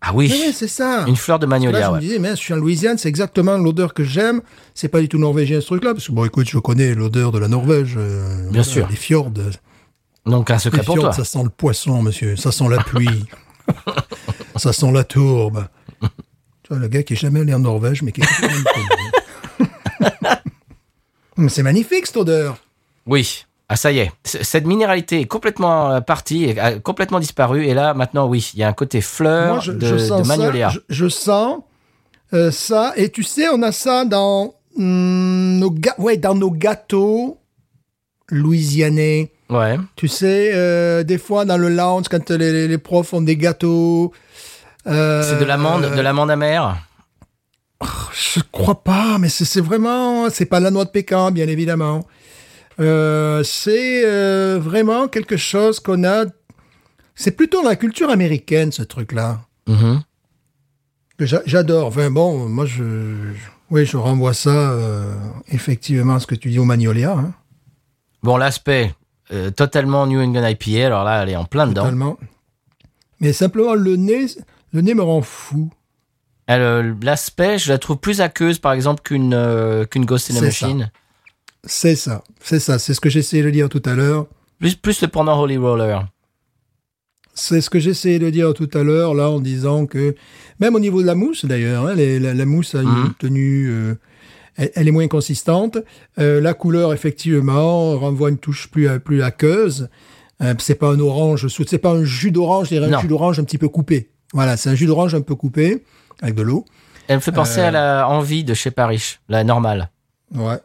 [0.00, 1.04] Ah oui, c'est ça.
[1.09, 1.88] une fleur de Là, magnolia.
[1.88, 4.42] je me disais, mais je suis en Louisiane, c'est exactement l'odeur que j'aime.
[4.72, 7.38] C'est pas du tout norvégien ce truc-là, parce que bon, écoute, je connais l'odeur de
[7.40, 7.94] la Norvège.
[7.96, 8.87] euh, Bien sûr.
[8.88, 9.33] Les fjords.
[10.24, 11.24] Donc un secret Les pour fjords, toi.
[11.24, 12.37] ça sent le poisson, monsieur.
[12.37, 13.24] Ça sent la pluie.
[14.57, 15.66] ça sent la tourbe.
[16.00, 16.09] Tu
[16.70, 18.24] vois, le gars qui est jamais allé en Norvège, mais qui est
[21.48, 22.59] c'est magnifique, cette odeur.
[23.07, 23.46] Oui.
[23.70, 27.74] Ah ça y est, cette minéralité est complètement euh, partie, est, a complètement disparue et
[27.74, 30.26] là maintenant oui, il y a un côté fleur Moi, je, de, je sens de
[30.26, 30.70] magnolia.
[30.70, 30.74] ça.
[30.88, 31.59] Je, je sens
[32.33, 32.92] euh, ça.
[32.96, 37.38] Et tu sais, on a ça dans, hum, nos, ga- ouais, dans nos gâteaux
[38.31, 39.33] louisianais.
[39.50, 39.78] Ouais.
[39.96, 43.37] Tu sais, euh, des fois dans le lounge, quand les, les- les profs font des
[43.37, 44.12] gâteaux.
[44.87, 46.76] euh, C'est de l'amande, de l'amande amère?
[48.12, 50.28] Je crois pas, mais c'est c'est vraiment.
[50.31, 52.04] C'est pas la noix de pécan, bien évidemment.
[52.80, 56.24] Euh, c'est euh, vraiment quelque chose qu'on a.
[57.14, 59.40] C'est plutôt la culture américaine, ce truc-là.
[61.16, 61.88] Que j'a- J'adore.
[61.88, 63.32] Enfin bon, moi, je,
[63.70, 65.14] oui, je renvoie ça euh,
[65.48, 67.32] effectivement à ce que tu dis au Magnolia, hein,
[68.22, 68.94] Bon, l'aspect
[69.56, 71.82] totalement New England IPA, alors là, elle est en plein dedans.
[71.82, 72.18] totalement.
[73.20, 74.26] Mais simplement, le nez,
[74.72, 75.70] le nez me rend fou.
[76.46, 80.66] Elle, L'aspect, je la trouve plus aqueuse, par exemple, qu'une qu'une Ghost in the ça.
[81.70, 84.26] C'est ça, c'est ça, c'est ce que j'essayais de dire tout à l'heure.
[84.59, 86.07] Plus, plus le pendant Holy Roller.
[87.35, 90.16] C'est ce que j'essayais de dire tout à l'heure, là, en disant que,
[90.61, 93.14] même au niveau de la mousse, d'ailleurs, hein, la, la mousse a une Mhm.
[93.18, 93.94] tenue, euh,
[94.57, 95.78] elle, elle est moins consistante.
[96.18, 99.88] Euh, la couleur, effectivement, renvoie une touche plus, plus aqueuse.
[100.42, 102.96] Euh, c'est pas un orange, c'est pas un jus d'orange, Non.
[102.96, 104.09] un jus d'orange un petit peu coupé.
[104.33, 105.85] Voilà, c'est un jus d'orange un peu coupé
[106.22, 106.64] avec de l'eau.
[107.09, 107.68] Elle me fait penser Euh.
[107.68, 109.90] à la envie de chez Paris, la normale.
[110.35, 110.59] Ouais.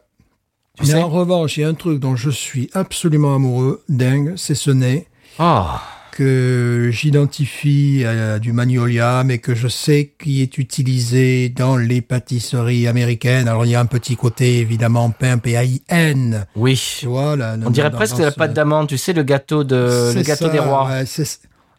[0.76, 3.82] Tu Mais sais en revanche, il y a un truc dont je suis absolument amoureux,
[3.88, 5.06] dingue, c'est ce nez
[5.38, 5.66] Oh,
[6.10, 12.86] que j'identifie à du magnolia, mais que je sais qui est utilisé dans les pâtisseries
[12.86, 13.48] américaines.
[13.48, 16.46] Alors il y a un petit côté évidemment pain P-A-I-N.
[16.56, 16.80] oui.
[17.00, 20.22] Tu vois, là, On dirait presque la pâte d'amande, tu sais, le gâteau de, le
[20.22, 20.88] gâteau ça, des rois.
[20.88, 21.04] ouais,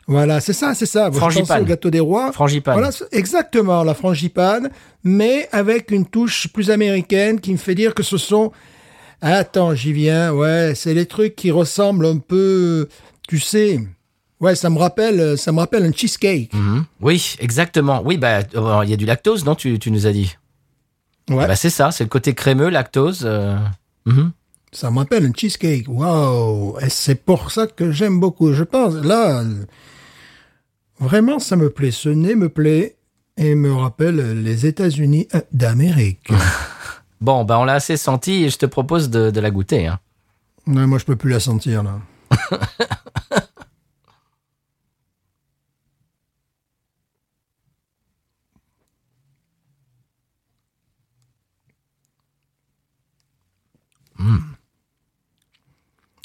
[0.08, 1.12] voilà, c'est ça, c'est ça.
[1.12, 1.64] Frangipane.
[1.64, 2.32] au gâteau des rois.
[2.32, 2.76] Frangipane.
[2.76, 4.70] Voilà, exactement, la frangipane,
[5.04, 8.52] mais avec une touche plus américaine qui me fait dire que ce sont...
[9.28, 12.88] Attends, j'y viens, ouais, c'est les trucs qui ressemblent un peu,
[13.28, 13.80] tu sais...
[14.42, 16.54] Ouais, ça me rappelle, ça me rappelle un cheesecake.
[16.54, 16.84] Mhm.
[17.02, 18.02] Oui, exactement.
[18.06, 20.36] Oui, bah, euh, il y a du lactose, non tu, tu nous as dit?
[21.30, 23.22] Ouais, Bah, c'est ça, c'est le côté crémeux, lactose.
[23.26, 23.58] euh,
[24.06, 24.32] mhm.
[24.74, 25.86] ça me rappelle un cheesecake.
[25.88, 28.52] Waouh Et c'est pour ça que j'aime beaucoup.
[28.54, 29.44] Je pense, là,
[31.00, 31.92] vraiment, ça me plaît.
[31.92, 32.98] Ce nez me plaît
[33.38, 36.28] et me rappelle les États-Unis d'Amérique.
[37.26, 39.88] Bon, bah, on l'a assez senti et je te propose de, de la goûter.
[39.88, 40.00] hein.
[40.68, 42.00] Ouais, moi, je peux plus la sentir, là.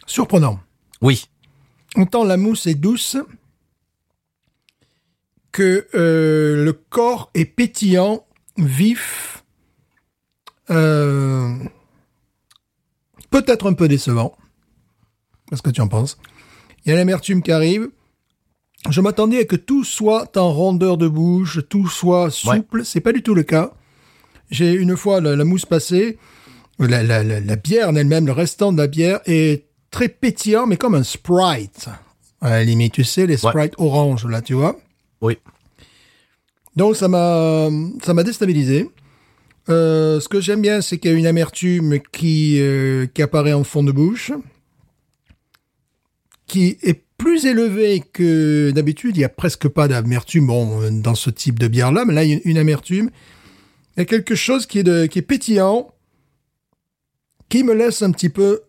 [0.07, 0.61] Surprenant.
[1.03, 1.27] Oui.
[1.97, 3.17] Autant la mousse est douce
[5.53, 8.25] que euh, le corps est pétillant,
[8.57, 9.40] vif,
[10.71, 11.53] euh,
[13.31, 14.37] peut-être un peu décevant.
[15.49, 16.19] Qu'est-ce que tu en penses?
[16.85, 17.89] Il y a l'amertume qui arrive.
[18.89, 22.85] Je m'attendais à que tout soit en rondeur de bouche, tout soit souple.
[22.85, 23.73] C'est pas du tout le cas.
[24.51, 26.19] J'ai une fois la, la mousse passée,
[26.79, 30.67] la, la- la- la bière en elle-même, le restant de la bière est très pétillant,
[30.67, 31.89] mais comme un Sprite.
[32.41, 33.51] À la limite, tu sais, les Ouais.
[33.51, 34.77] Sprite orange, là, tu vois?
[35.21, 35.37] Oui.
[36.75, 37.69] Donc ça m'a
[38.03, 38.89] ça m'a déstabilisé.
[39.69, 43.53] Euh, ce que j'aime bien, c'est qu'il y a une amertume qui euh, qui apparaît
[43.53, 44.33] en fond de bouche,
[46.47, 49.17] qui est plus élevée que d'habitude.
[49.17, 52.15] Il y a presque pas d'amertume bon euh, dans ce type de bière là, mais
[52.15, 53.11] là il y a une amertume.
[53.97, 55.93] Il y a quelque chose qui est de qui est pétillant,
[57.49, 58.63] qui me laisse un petit peu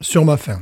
[0.00, 0.60] sur ma faim.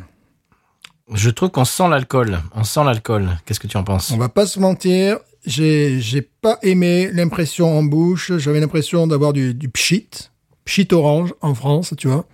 [1.14, 2.38] Je trouve qu'on sent l'alcool.
[2.54, 3.28] On sent l'alcool.
[3.44, 4.10] Qu'est-ce que tu en penses?
[4.12, 8.33] On va pas se mentir, j'ai j'ai pas aimé l'impression en bouche.
[8.38, 10.09] J'avais l'impression d'avoir du, du pchit,
[10.64, 12.26] pchit orange en France, tu vois.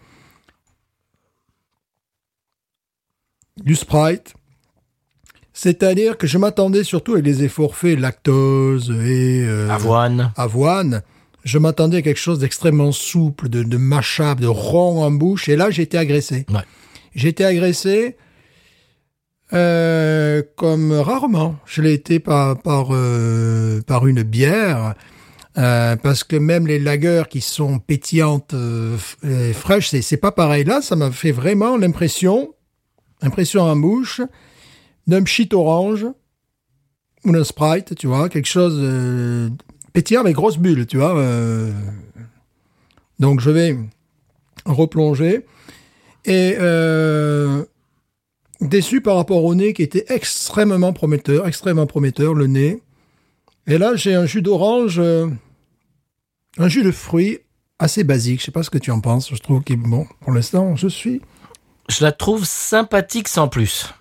[3.57, 4.35] Du Sprite.
[5.53, 10.33] C'est-à-dire que je m'attendais surtout avec les efforts faits, lactose et euh, Avoine.
[10.37, 11.03] avoine.
[11.42, 15.49] Je m'attendais à quelque chose d'extrêmement souple, de, de mâchable, de rond en bouche.
[15.49, 16.47] Et là, j'ai été agressé.
[16.51, 16.61] Ouais.
[17.16, 18.16] J'ai été agressé
[19.54, 21.56] euh, comme rarement.
[21.64, 24.94] Je l'ai été par, par, euh, par une bière.
[25.56, 28.54] euh, parce que même les lagers qui sont pétillantes,
[29.24, 30.64] et fraîches, c'est, pas pareil.
[30.64, 32.54] Là, ça m'a fait vraiment l'impression,
[33.22, 34.20] impression en bouche,
[35.06, 36.06] d'un pchit orange
[37.24, 38.78] ou d'un Sprite, tu vois, quelque chose
[39.92, 41.20] pétillant mais grosse bulle, tu vois.
[43.18, 43.76] Donc je vais
[44.64, 45.44] replonger
[46.24, 46.56] et
[48.61, 52.83] déçu par rapport au nez qui était extrêmement prometteur, extrêmement prometteur le nez.
[53.66, 55.29] Et là j'ai un jus d'orange, euh,
[56.59, 57.40] un jus de fruits
[57.79, 58.40] assez basique.
[58.40, 59.31] Je sais pas ce que tu en penses.
[59.33, 60.07] Je trouve qu'il est bon.
[60.21, 61.21] Pour l'instant, je suis.
[61.88, 63.94] Je la trouve sympathique sans plus.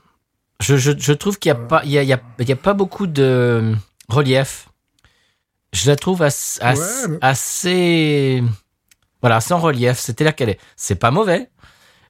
[0.60, 2.50] Je, je, je trouve qu'il n'y a, pas- il y a, il y a, il
[2.50, 3.76] y a pas beaucoup de
[4.10, 4.70] relief.
[5.74, 8.44] Je la trouve as- as- Ouais, mais- assez.
[9.22, 10.00] Voilà, sans relief.
[10.00, 10.60] C'était là qu'elle est.
[10.76, 11.50] C'est pas mauvais,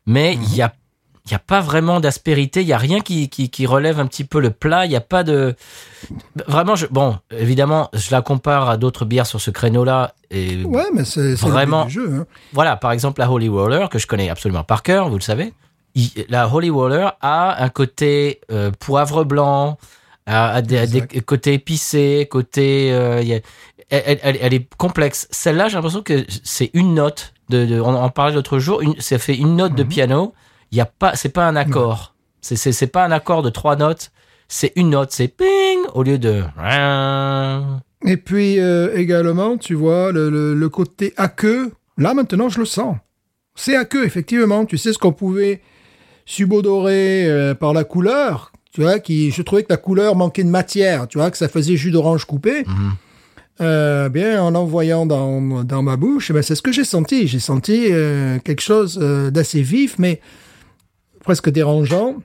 [0.05, 0.73] mais il y a.
[1.27, 4.07] Il n'y a pas vraiment d'aspérité, il n'y a rien qui, qui, qui relève un
[4.07, 5.55] petit peu le plat, il n'y a pas de...
[6.47, 10.85] Vraiment, je, bon, évidemment, je la compare à d'autres bières sur ce créneau-là, et Ouais,
[10.93, 11.85] mais c'est le Vraiment.
[11.85, 12.13] du jeu.
[12.21, 12.25] hein.
[12.53, 15.53] voilà, par exemple, la Holy Roller, que je connais absolument par cœur, vous le savez.
[15.95, 19.77] Il- la Holy Roller a un côté euh, poivre blanc,
[20.27, 22.93] a, a des, côtés épicés, côté...
[22.93, 23.39] euh, il y a-
[23.89, 25.27] elle, elle- elle est complexe.
[25.31, 27.33] Celle-là, j'ai l'impression que c'est une note.
[27.49, 29.89] De, de- on en parlait l'autre jour, une, ça fait une note de Mhm.
[29.89, 30.33] piano.
[30.71, 32.15] Il y a pas, c'est pas un accord.
[32.41, 34.11] C'est, c'est, c'est pas un accord de trois notes.
[34.47, 35.11] C'est une note.
[35.11, 36.43] C'est ping au lieu de.
[38.05, 42.65] Et puis euh, également, tu vois, le, le, le côté aqueux, là maintenant je le
[42.65, 42.95] sens.
[43.55, 44.65] C'est aqueux, effectivement.
[44.65, 45.61] Tu sais ce qu'on pouvait
[46.25, 50.49] subodorer euh, par la couleur, tu vois, qui, je trouvais que la couleur manquait de
[50.49, 52.65] matière, tu vois, que ça faisait jus d'orange coupé.
[52.67, 52.91] Mhm.
[53.59, 57.27] Euh, bien, en l'envoyant dans, dans ma bouche, eh ben, c'est ce que j'ai senti.
[57.27, 60.21] J'ai senti euh, quelque chose euh, d'assez vif, mais
[61.27, 62.15] presque dérangeant.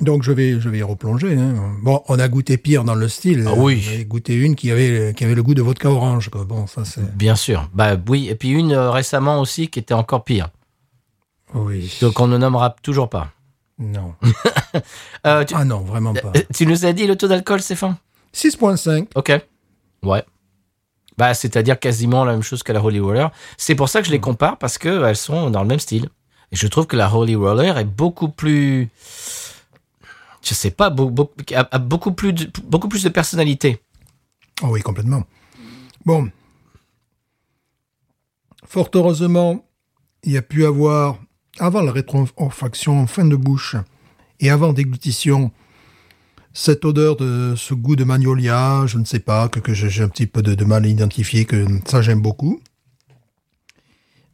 [0.00, 1.34] Donc je vais, je vais y replonger.
[1.36, 1.74] hein.
[1.82, 3.44] Bon, on a goûté pire dans le style.
[3.48, 3.84] Ah oui.
[3.92, 6.30] On a goûté une qui avait, qui avait le goût de vodka orange.
[6.30, 6.44] Quoi.
[6.44, 7.16] Bon, ça c'est.
[7.16, 7.68] Bien sûr.
[7.74, 10.48] Bah oui, et puis une euh, récemment aussi qui était encore pire.
[11.54, 11.92] Oui.
[12.00, 13.32] Donc on ne nommera toujours pas.
[13.78, 14.14] Non.
[15.26, 16.32] Euh, tu, Ah non, vraiment pas.
[16.36, 17.96] euh, tu nous as dit le taux d'alcool, Stéphane?
[18.34, 19.08] 6.5.
[19.16, 19.32] Ok.
[20.02, 20.22] Ouais.
[21.18, 23.30] Bah, c'est-à-dire quasiment la même chose que la Holy Roller.
[23.58, 26.08] C'est pour ça que je les compare parce que elles sont dans le même style.
[26.52, 28.88] Et je trouve que la Holy Roller est beaucoup plus,
[30.42, 33.80] je sais pas, a, beaucoup plus, de, personnalité.
[34.62, 35.22] Oh oui, complètement.
[36.04, 36.30] Bon.
[38.66, 39.64] Fort heureusement,
[40.24, 41.18] il y a pu avoir,
[41.58, 43.76] avant la rétrofaction en fin de bouche
[44.40, 45.52] et avant déglutition,
[46.52, 50.26] cette odeur de ce goût de magnolia, je ne sais pas, que, j'ai un petit
[50.26, 52.60] peu de mal à identifier, que ça j'aime beaucoup.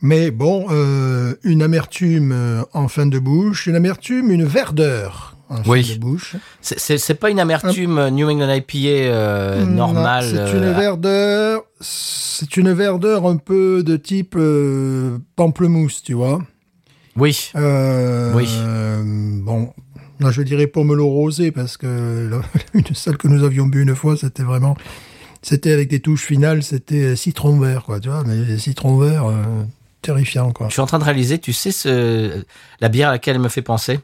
[0.02, 5.62] Mais bon, euh, une amertume euh, en fin de bouche, une amertume, une verdeur en
[5.66, 5.84] Oui.
[5.84, 6.36] fin de bouche.
[6.60, 10.24] C'est- pas une amertume euh, New England IPA euh, normale.
[10.28, 16.40] C'est une verdeur, c'est une verdeur un peu de type euh, pamplemousse, tu vois.
[17.16, 17.50] Oui.
[17.54, 18.48] Oui.
[19.42, 19.72] bon,
[20.20, 22.42] là je dirais pomelo rosé parce que là,
[22.74, 24.76] une seule que nous avions bu une fois, c'était vraiment,
[25.40, 28.22] c'était avec des touches finales, c'était citron vert, quoi, tu vois.
[28.26, 28.58] Mais
[28.98, 29.34] verts, euh,
[30.06, 30.68] terrifiant, quoi.
[30.68, 32.42] Je suis en train de réaliser, tu sais ce,
[32.80, 34.00] la bière à laquelle elle me fait penser?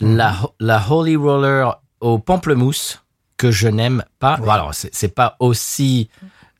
[0.00, 3.02] La, la Holy Roller au pamplemousse
[3.36, 4.36] que je n'aime pas.
[4.38, 6.08] Bon, alors, c'est pas aussi.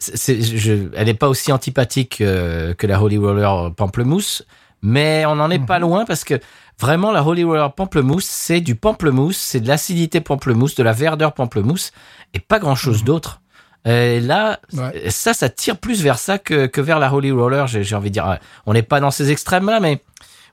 [0.00, 4.44] je- elle n'est pas aussi antipathique euh, que la Holy Roller pamplemousse,
[4.82, 6.38] mais on n'en est pas loin parce que
[6.78, 11.32] vraiment, la Holy Roller pamplemousse, c'est du pamplemousse, c'est de l'acidité pamplemousse, de la verdeur
[11.32, 11.92] pamplemousse
[12.34, 13.40] et pas grand chose d'autre.
[13.86, 15.08] Et là, Ouais.
[15.10, 18.14] ça, ça tire plus vers ça que, que vers la Holy Roller, j'ai envie de
[18.14, 18.26] dire.
[18.28, 20.02] Ouais, On n'est pas dans ces extrêmes-là, mais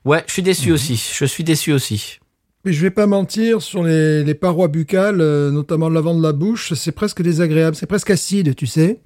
[0.04, 0.96] ouais, je suis déçu aussi.
[1.14, 2.18] Je suis déçu aussi.
[2.64, 6.32] Mais je vais pas mentir, sur les, les parois buccales, euh, notamment l'avant de la
[6.32, 8.98] bouche, c'est presque désagréable, c'est presque acide, tu sais.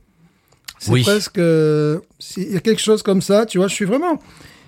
[0.78, 1.02] C'est Oui.
[1.02, 1.38] presque...
[1.38, 1.98] euh,
[2.36, 4.18] Il y a quelque chose comme ça, tu vois, je suis vraiment...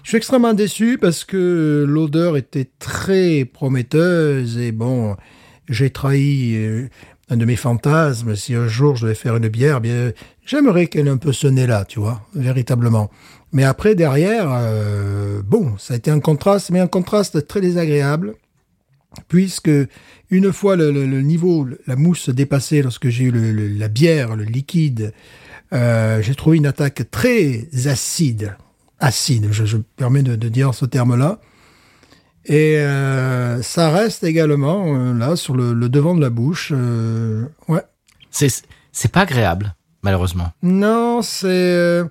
[0.03, 5.17] Je suis extrêmement déçu parce que l'odeur était très prometteuse et bon,
[5.71, 6.89] j'ai trahi euh,
[7.31, 8.37] un de mes fantasmes.
[8.37, 10.13] Si un jour je devais faire une bière, bien,
[10.45, 13.11] j'aimerais qu'elle ait un peu ce nez-là, tu vois, véritablement.
[13.53, 18.35] Mais après, derrière, euh, bon, ça a été un contraste, mais un contraste très désagréable
[19.29, 19.71] puisque
[20.31, 25.13] une fois le, niveau, la mousse dépassée, lorsque j'ai eu la bière, le liquide,
[25.73, 28.57] euh, j'ai trouvé une attaque très acide,
[28.99, 31.41] acide, je, je me permets de dire ce terme-là.
[32.47, 36.73] Et euh, ça reste également euh, là sur le, le devant de la bouche.
[36.75, 37.83] euh, ouais.
[38.31, 38.49] C'est
[38.93, 40.53] c'est pas agréable, malheureusement.
[40.63, 42.03] Non, c'est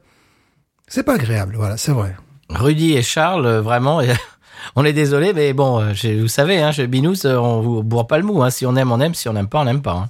[0.87, 1.55] c'est pas agréable.
[1.57, 2.15] Voilà, c'est vrai.
[2.49, 4.01] Rudy et Charles, vraiment,
[4.75, 8.23] on est désolé, mais bon, vous savez, hein, chez Binous, on vous bourre pas le
[8.23, 8.41] mou.
[8.43, 8.49] hein.
[8.49, 9.13] Si on aime, on aime.
[9.13, 9.93] Si on n'aime pas, on n'aime pas.
[9.93, 10.09] hein.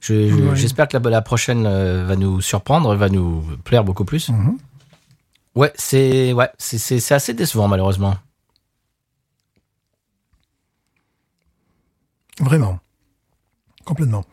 [0.00, 0.56] Je- je- Ouais.
[0.56, 4.28] J'espère que la, la prochaine va nous surprendre, va nous plaire beaucoup plus.
[5.54, 8.16] Ouais, c'est ouais, c'est- c'est c'est assez décevant, malheureusement.
[12.42, 12.78] Vraiment.
[13.84, 14.24] Complètement.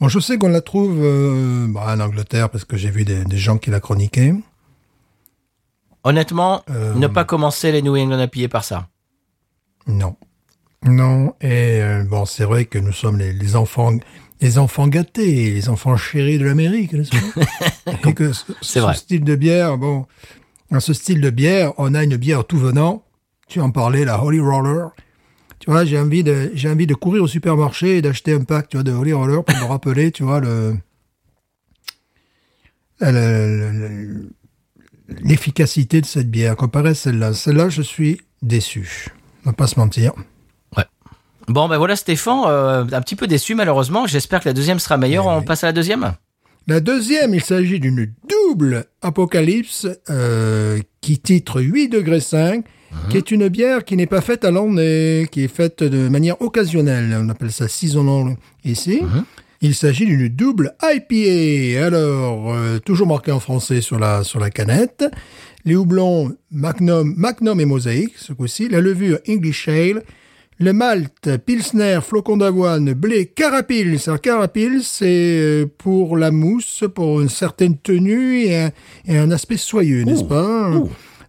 [0.00, 3.24] Bon, je sais qu'on la trouve euh, bah, en Angleterre parce que j'ai vu des,
[3.24, 4.34] des gens qui la chroniquaient.
[6.04, 8.88] Honnêtement, Euh, ne pas commencer les New England IPA par ça.
[9.86, 10.16] Non.
[10.84, 11.34] Non.
[11.42, 13.92] Et euh, bon, c'est vrai que nous sommes les, les enfants,
[14.40, 17.92] les enfants gâtés, les enfants chéris de l'Amérique, n'est-ce pas
[18.62, 18.94] C'est ce vrai.
[18.94, 20.06] style de bière, bon,
[20.70, 23.02] dans ce style de bière, on a une bière tout venant.
[23.48, 24.88] Tu en parlais, la Holy Roller.
[25.60, 28.68] Tu vois, j'ai envie de, j'ai envie de courir au supermarché et d'acheter un pack,
[28.70, 30.74] tu vois, de Holy Roller pour me rappeler, tu vois, le,
[33.00, 34.30] le- le- le-
[35.22, 37.34] l'efficacité de cette bière comparée à celle-là.
[37.34, 39.08] Celle-là, je suis déçu.
[39.44, 40.12] On va pas se mentir.
[41.48, 44.06] Bon, ben voilà, Stéphane, euh, un petit peu déçu, malheureusement.
[44.06, 45.26] J'espère que la deuxième sera meilleure.
[45.26, 45.44] Oui, On oui.
[45.44, 46.12] passe à la deuxième
[46.68, 52.64] La deuxième, il s'agit d'une double apocalypse euh, qui titre 8 degrés 5,
[53.08, 56.40] qui est une bière qui n'est pas faite à l'année, qui est faite de manière
[56.40, 57.16] occasionnelle.
[57.20, 59.00] On appelle ça seasonal ici.
[59.62, 61.84] Il s'agit d'une double IPA.
[61.84, 65.04] Alors, euh, toujours marqué en français sur la, sur la canette.
[65.66, 68.68] Les houblons Magnum, Magnum et Mosaïque, ce coup-ci.
[68.68, 70.02] La levure English Ale.
[70.58, 73.98] Le malt, Pilsner, flocon d'avoine, blé, carapils.
[74.06, 78.70] Alors, carapils, c'est euh, pour la mousse, pour une certaine tenue et un,
[79.06, 80.70] et un aspect soyeux, n'est-ce pas?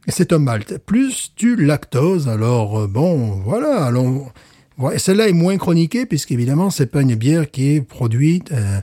[0.07, 0.77] Et c'est un malt.
[0.79, 2.27] Plus du lactose.
[2.27, 3.85] Alors, euh, bon, voilà.
[3.85, 4.31] Alors,
[4.77, 8.81] ouais, celle-là est moins chroniquée, puisqu'évidemment, c'est pas une bière qui est produite euh,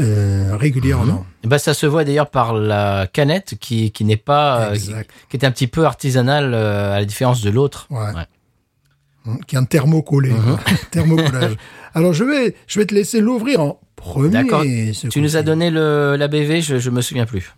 [0.00, 1.24] euh, régulièrement.
[1.44, 4.76] Eh ben, ça se voit d'ailleurs par la canette qui, qui n'est pas, euh,
[5.30, 7.86] qui, est un petit peu artisanale à la différence de l'autre.
[7.90, 8.00] Ouais.
[9.26, 10.58] hein, qui est en thermocollé, Mhm.
[10.90, 11.56] thermocollage.
[11.94, 14.30] Alors je vais, je vais te laisser l'ouvrir en premier.
[14.30, 14.62] D'accord.
[15.10, 17.54] Tu nous as donné le, la BV, je, je me souviens plus.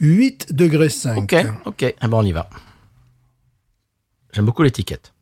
[0.00, 1.18] 8 degrés 5.
[1.18, 1.34] Ok,
[1.66, 1.94] ok.
[2.00, 2.48] Ah ben on y va.
[4.32, 5.12] J'aime beaucoup l'étiquette.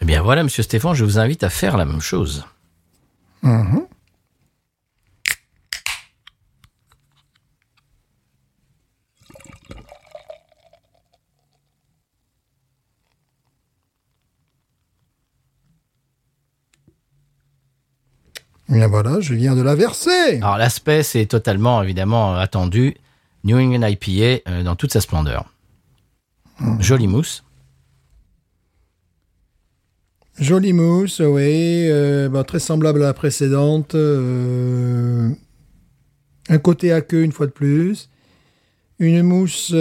[0.00, 2.44] Eh bien voilà, Monsieur Stéphane, je vous invite à faire la même chose.
[3.42, 3.86] Mhm.
[18.68, 20.36] Bien voilà, je viens de la verser.
[20.38, 22.96] Alors l'aspect, c'est totalement évidemment attendu.
[23.44, 25.44] New England IPA euh, dans toute sa splendeur.
[26.80, 27.44] Jolie mousse.
[30.38, 33.94] Jolie mousse, oui, euh, bah, très semblable à la précédente.
[33.94, 35.30] euh,
[36.48, 38.10] un côté aqueux une fois de plus.
[38.98, 39.72] Une mousse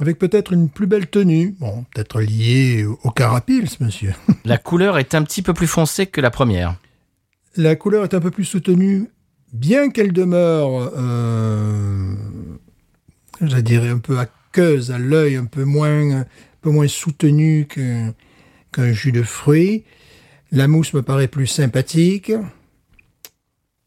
[0.00, 1.56] avec peut-être une plus belle tenue.
[1.58, 4.14] Bon, peut-être liée au, au carapils, monsieur.
[4.44, 6.76] La couleur est un petit peu plus foncée que la première.
[7.56, 9.08] La couleur est un peu plus soutenue,
[9.52, 12.14] bien qu'elle demeure, euh,
[13.40, 16.26] je dirais, un peu aqueuse à l'œil, un peu moins, un
[16.60, 19.84] peu moins soutenue qu'un jus de fruits.
[20.52, 22.32] La mousse me paraît plus sympathique.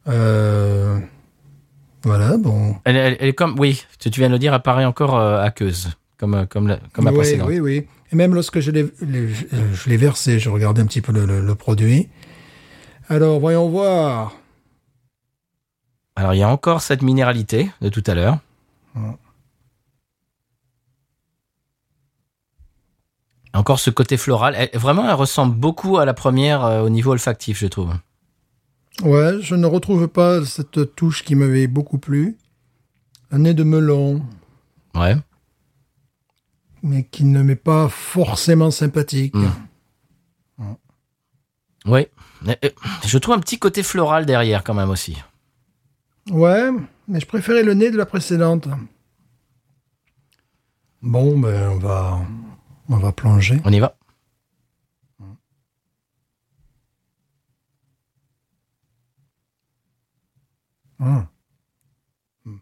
[0.08, 1.00] Euh,
[2.04, 2.76] voilà, bon.
[2.86, 5.42] Elle, elle- elle est comme, oui, tu viens de le dire, elle paraît encore euh,
[5.42, 7.48] aqueuse, comme, comme la, comme la oui, précédente.
[7.48, 7.88] oui, oui.
[8.12, 11.26] Et même lorsque je l'ai, les- je l'ai versé, je regardais un petit peu le,
[11.26, 12.10] le- le produit.
[13.12, 14.32] Alors, voyons voir.
[16.16, 18.38] Alors il y a encore cette minéralité de tout à l'heure.
[23.54, 24.56] Encore ce côté floral.
[24.58, 27.94] Elle- vraiment, elle ressemble beaucoup à la première euh, au niveau olfactif, je trouve.
[29.04, 32.38] Ouais, je ne retrouve pas cette touche qui m'avait beaucoup plu.
[33.32, 34.22] Un nez de melon,
[34.96, 35.16] Ouais.
[36.84, 39.34] mais qui ne m'est pas forcément sympathique.
[39.36, 40.74] Mm.
[41.86, 42.08] Oui.
[42.48, 42.70] Euh, euh,
[43.06, 45.18] Je trouve un petit côté floral derrière quand même aussi.
[46.30, 46.70] Ouais,
[47.08, 48.68] mais je préférais le nez de la précédente.
[51.02, 52.20] Bon, ben on va,
[52.90, 53.60] on va plonger.
[53.66, 53.96] On y va.
[61.00, 61.28] Ah.
[62.46, 62.58] Hmm.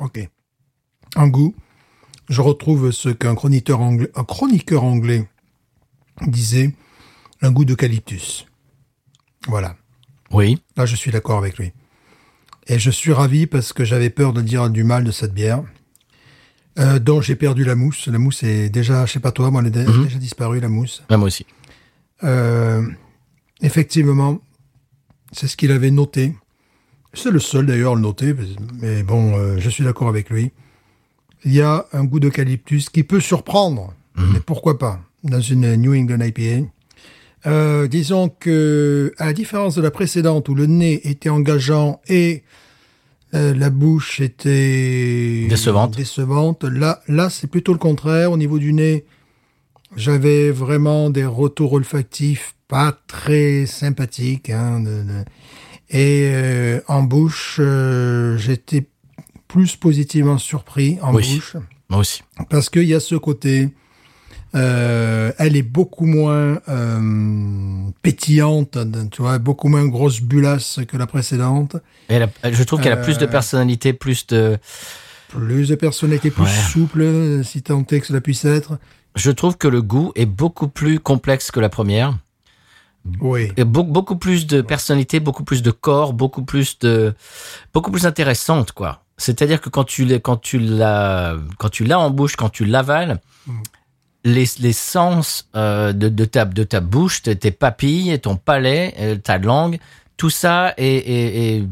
[0.00, 0.28] Ok.
[1.16, 1.54] En goût,
[2.28, 5.28] je retrouve ce qu'un chroniqueur anglais, un chroniqueur anglais
[6.26, 6.74] disait,
[7.42, 8.46] un goût d'eucalyptus.
[9.46, 9.76] Voilà.
[10.30, 10.60] Oui.
[10.76, 11.72] Là, je suis d'accord avec lui.
[12.66, 15.62] Et je suis ravi parce que j'avais peur de dire du mal de cette bière,
[16.78, 18.08] euh, dont j'ai perdu la mousse.
[18.08, 20.68] La mousse est déjà, je sais pas toi, moi, elle est dé- déjà disparue, la
[20.68, 21.02] mousse.
[21.08, 21.46] Ah, moi aussi.
[22.24, 22.86] Euh,
[23.62, 24.38] effectivement,
[25.32, 26.34] c'est ce qu'il avait noté.
[27.14, 28.34] C'est le seul d'ailleurs à le noter,
[28.82, 30.52] mais bon, euh, je suis d'accord avec lui.
[31.44, 35.94] Il y a un goût d'eucalyptus qui peut surprendre, mais pourquoi pas, dans une New
[35.94, 36.66] England IPA.
[37.46, 42.42] Euh, disons que, à la différence de la précédente où le nez était engageant et
[43.34, 45.96] euh, la bouche était Décevante.
[45.96, 48.32] décevante, là, là c'est plutôt le contraire.
[48.32, 49.04] Au niveau du nez,
[49.96, 54.50] j'avais vraiment des retours olfactifs pas très sympathiques.
[54.50, 55.24] hein, de- de-
[55.90, 57.60] Et euh, en bouche,
[58.36, 58.86] j'étais
[59.48, 61.34] plus positivement surpris en Oui.
[61.36, 61.56] bouche
[61.88, 62.22] Moi aussi.
[62.50, 63.70] parce qu'il y a ce côté.
[64.54, 68.78] euh, elle est beaucoup moins euh, pétillante,
[69.10, 71.76] tu vois, beaucoup moins grosse bulasse que la précédente.
[72.08, 74.58] Et elle a- je trouve qu'elle a plus de Euh, personnalité, plus de.
[75.28, 76.48] Plus de personnalité, plus Ouais.
[76.72, 78.78] souple, si tant est que cela puisse être.
[79.16, 82.16] Je trouve que le goût est beaucoup plus complexe que la première.
[83.20, 83.52] Oui.
[83.58, 87.14] Et beaucoup, beaucoup plus de personnalité, beaucoup plus de corps, beaucoup plus de,
[87.74, 89.02] beaucoup plus intéressante, quoi.
[89.18, 92.64] C'est-à-dire que quand tu l'as, quand tu l'as, quand tu l'as en bouche, quand tu
[92.64, 93.20] l'avales,
[94.24, 98.94] les, les sens euh, de, de ta, de ta bouche, tes, tes papilles, ton palais,
[98.98, 99.78] euh, ta langue,
[100.16, 101.68] tout ça est, est, est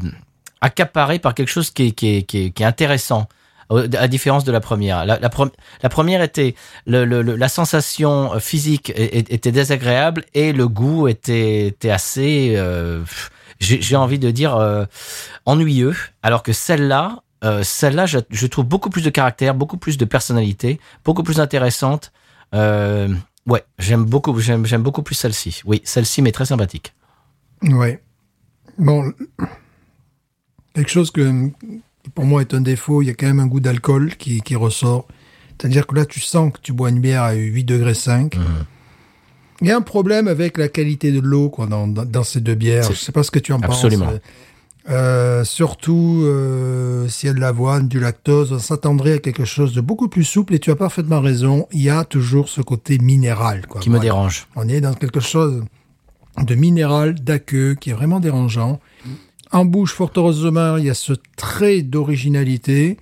[0.61, 3.27] accaparé par quelque chose qui est, qui est, qui est, qui est intéressant.
[3.71, 5.05] euh, À différence de la première.
[5.05, 5.51] La, la, pre-
[5.83, 11.67] la première était le, le- le- la sensation physique était désagréable et le goût était,
[11.67, 13.03] était assez, euh,
[13.59, 14.85] j'ai j'ai envie de dire euh,
[15.45, 15.95] ennuyeux.
[16.23, 20.05] Alors que celle-là, euh, celle-là, je, je trouve beaucoup plus de caractère, beaucoup plus de
[20.05, 22.11] personnalité, beaucoup plus intéressante.
[22.55, 23.13] Euh,
[23.45, 25.61] ouais, j'aime beaucoup, j'aime beaucoup plus celle-ci.
[25.65, 26.93] Oui, celle-ci m'est très sympathique.
[27.63, 28.01] Ouais.
[28.77, 29.11] Bon,
[30.73, 31.49] quelque chose que
[32.03, 34.41] qui pour moi est un défaut, il y a quand même un goût d'alcool qui,
[34.41, 35.07] qui ressort
[35.59, 38.35] C'est-à-dire que là, tu sens que tu bois une bière à 8 degrés 5.
[38.35, 38.43] Mhm.
[39.61, 42.53] Il y a un problème avec la qualité de l'eau dans, dans, dans ces deux
[42.53, 42.85] bières.
[42.85, 44.05] C'est- Je sais pas ce que tu en Absolument.
[44.05, 44.19] penses.
[44.89, 49.73] Euh, surtout euh, s'il y a de l'avoine, du lactose, on s'attendrait à quelque chose
[49.73, 50.53] de beaucoup plus souple.
[50.53, 51.67] Et tu as parfaitement raison.
[51.71, 53.67] Il y a toujours ce côté minéral.
[53.67, 53.81] Quoi.
[53.81, 54.47] Qui me dérange.
[54.55, 55.63] On est dans quelque chose
[56.41, 58.79] de minéral, d'aqueux, qui est vraiment dérangeant.
[59.51, 62.97] En bouche, fort heureusement, il y a ce trait d'originalité.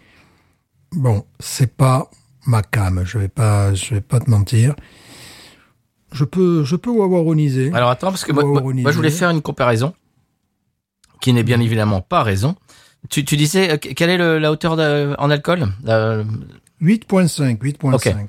[0.91, 2.09] Bon, c'est pas
[2.47, 4.75] ma cam, je vais pas, je vais pas te mentir.
[6.11, 7.71] Je peux, je peux wawaroniser.
[7.73, 9.93] Alors attends, parce que moi, moi- je voulais faire une comparaison
[11.25, 12.53] qui n'est bien évidemment pas raison.
[13.09, 15.65] Tu, tu disais, euh, quelle est le- la hauteur de- en alcool?
[15.83, 16.23] La-
[16.81, 18.27] 8.5, 8.5.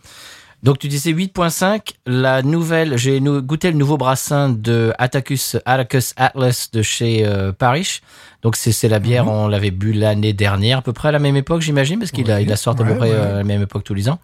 [0.63, 1.93] Donc tu disais 8.5.
[2.07, 8.01] La nouvelle, j'ai goûté le nouveau brassin de Atticus, Atticus Atlas de chez euh, Parrish.
[8.41, 9.31] Donc c'est la bière, Mhm.
[9.31, 12.31] on l'avait bu l'année dernière, à peu près à la même époque, j'imagine, parce qu'il
[12.31, 12.45] a, Oui.
[12.45, 13.15] il a sorti à peu près ouais.
[13.15, 14.19] euh, à la même époque tous les ans.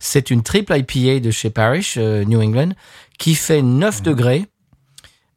[0.00, 2.72] C'est une triple IPA de chez Parrish, euh, New England,
[3.18, 4.04] qui fait 9 Mhm.
[4.04, 4.44] degrés.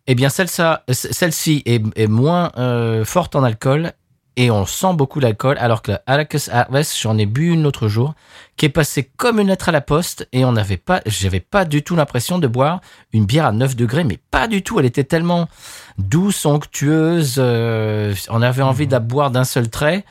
[0.07, 0.49] Eh bien, celle-
[0.89, 3.93] celle-ci est, est moins euh, forte en alcool
[4.37, 7.87] et on sent beaucoup l'alcool, alors que la Atticus Atlas, j'en ai bu une l'autre
[7.89, 8.13] jour,
[8.55, 11.65] qui est passée comme une lettre à la poste et on n'avait pas, j'avais pas
[11.65, 12.79] du tout l'impression de boire
[13.13, 14.79] une bière à 9 degrés, mais pas du tout.
[14.79, 15.47] Elle était tellement
[15.97, 20.05] douce, onctueuse, euh, on avait envie de la boire d'un seul trait.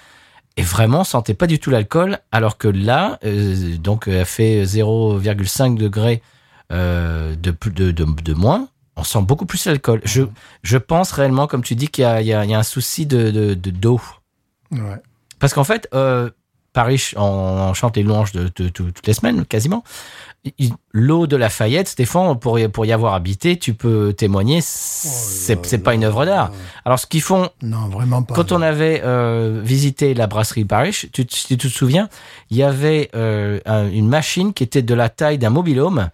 [0.56, 4.64] Et vraiment, on sentait pas du tout l'alcool, alors que là, euh, donc, elle fait
[4.64, 6.22] 0,5 degrés
[6.70, 8.68] de, plus- de, de, de moins.
[9.00, 10.00] On sent beaucoup plus l'alcool.
[10.04, 10.22] Je,
[10.62, 12.58] je pense réellement, comme tu dis, qu'il y a, il y a- il y a
[12.58, 14.00] un souci de, de, de d'eau.
[14.70, 14.78] Ouais.
[15.38, 16.28] Parce qu'en fait, euh,
[16.74, 19.82] Paris, on, on chante les louanges de, de- de- toutes les semaines, quasiment.
[20.92, 25.64] L'eau de la Fayette, Stéphane, pour y, pour y avoir habité, tu peux témoigner, c'est
[25.66, 26.50] c'est pas une œuvre d'art.
[26.84, 28.34] Alors, ce qu'ils font, Non, vraiment pas.
[28.34, 32.08] quand on avait euh, visité la brasserie Parish, tu, si tu te souviens,
[32.50, 36.08] il y avait euh, un- une machine qui était de la taille d'un mobilhome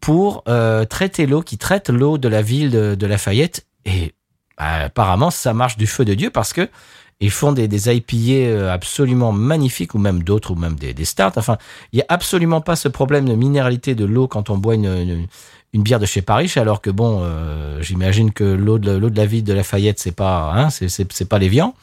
[0.00, 3.66] pour euh, traiter l'eau, qui traite l'eau de la ville de, de Lafayette.
[3.84, 4.14] Et
[4.58, 6.68] bah, apparemment, ça marche du feu de Dieu parce que
[7.20, 11.32] ils font des, des euh, absolument magnifiques, ou même d'autres, ou même des, des starts.
[11.36, 11.56] Enfin,
[11.92, 15.26] il y a absolument pas ce problème de minéralité de l'eau quand on boit une,
[15.72, 19.44] bière de chez Paris, alors que bon, euh, j'imagine que l'eau de, de la ville
[19.44, 21.74] de Lafayette, c'est pas, hein, c'est, c'est, c'est pas l'évian.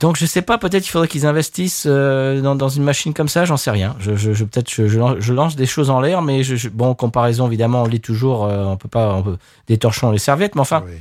[0.00, 3.28] Donc je sais pas, peut-être il faudrait qu'ils investissent euh, dans, dans une machine comme
[3.28, 3.94] ça, j'en sais rien.
[4.00, 6.94] Je, je, je peut-être je, je lance- des choses en l'air, mais je, bon, en
[6.96, 9.36] comparaison évidemment, on lit toujours, euh, on peut pas, on peut,
[9.68, 10.98] des torchons les serviettes, mais enfin, Oui.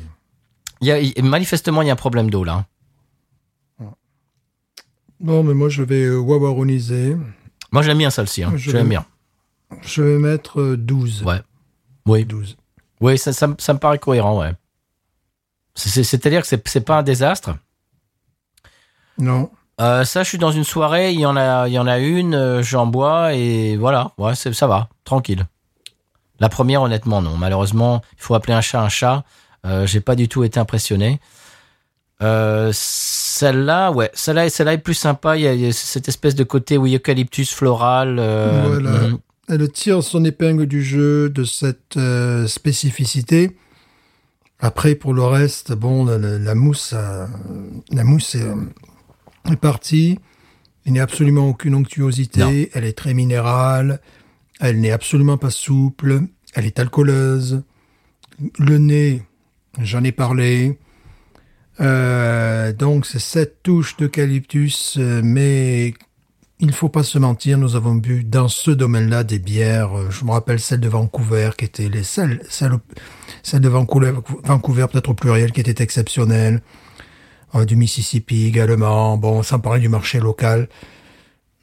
[0.87, 2.65] y a, manifestement il y a un problème d'eau là.
[3.79, 3.85] hein.
[5.19, 7.17] Bon, mais moi, je vais euh, wawaroniser.
[7.71, 8.53] Moi j'aime bien celle-ci, hein.
[8.55, 9.05] Je l'aime vais- bien.
[9.81, 11.23] Je vais mettre euh, 12.
[11.23, 11.41] Ouais.
[12.05, 12.55] Oui, 12.
[13.01, 14.51] oui, ça, ça, me- ça me paraît cohérent, ouais.
[15.73, 17.55] C'est- c'est- C'est-à-dire que c'est pas un désastre.
[19.19, 19.49] Non.
[19.79, 21.99] Euh, ça, je suis dans une soirée, il y en a, il y en a
[21.99, 25.45] une, euh, j'en bois et voilà, ouais, ça va, tranquille.
[26.39, 27.37] La première, honnêtement, non.
[27.37, 29.23] Malheureusement, il faut appeler un chat un chat.
[29.65, 31.19] Euh, J'ai pas du tout été impressionné.
[32.23, 35.37] Euh, celle-là, ouais, celle-là, celle-là est plus sympa.
[35.37, 38.15] Il y a, il y a cette espèce de côté oui, eucalyptus floral.
[38.15, 38.91] Voilà.
[39.07, 39.17] mhm.
[39.49, 41.97] Elle tire son épingle du jeu de cette
[42.47, 43.55] spécificité.
[44.59, 48.45] Après, pour le reste, bon, la, la- la mousse, la mousse est,
[49.51, 50.19] est partie.
[50.85, 52.39] Il n'y a absolument aucune onctuosité.
[52.39, 52.69] Non.
[52.73, 53.99] Elle est très minérale.
[54.59, 56.21] Elle n'est absolument pas souple.
[56.53, 57.63] Elle est alcooleuse.
[58.59, 59.23] Le nez,
[59.79, 60.79] j'en ai parlé.
[61.79, 65.93] Euh, donc, c'est cette touche d'eucalyptus, mais
[66.59, 70.09] il faut pas se mentir, nous avons bu dans ce domaine-là des bières.
[70.09, 72.73] Je me rappelle celle de Vancouver, qui était les celle, celle,
[73.43, 76.61] celle de Vancouver, Vancouver peut-être au pluriel, qui était exceptionnelle.
[77.55, 79.17] Euh, du Mississippi également.
[79.17, 80.67] Bon, sans parler du marché local.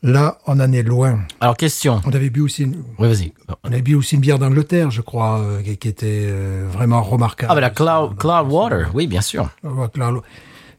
[0.02, 1.20] Là, on en est loin.
[1.40, 2.00] Alors, question.
[2.04, 3.32] On avait bu aussi, une, Oui, vas-y.
[3.62, 7.02] on avait bu aussi une bière d'Angleterre, je crois, euh, qui, qui était euh, vraiment
[7.02, 7.50] remarquable.
[7.50, 8.90] Ah, ben la Cloud, Cloud Water.
[8.92, 9.48] Oui, bien sûr.
[9.62, 10.20] Ouais, Cloud,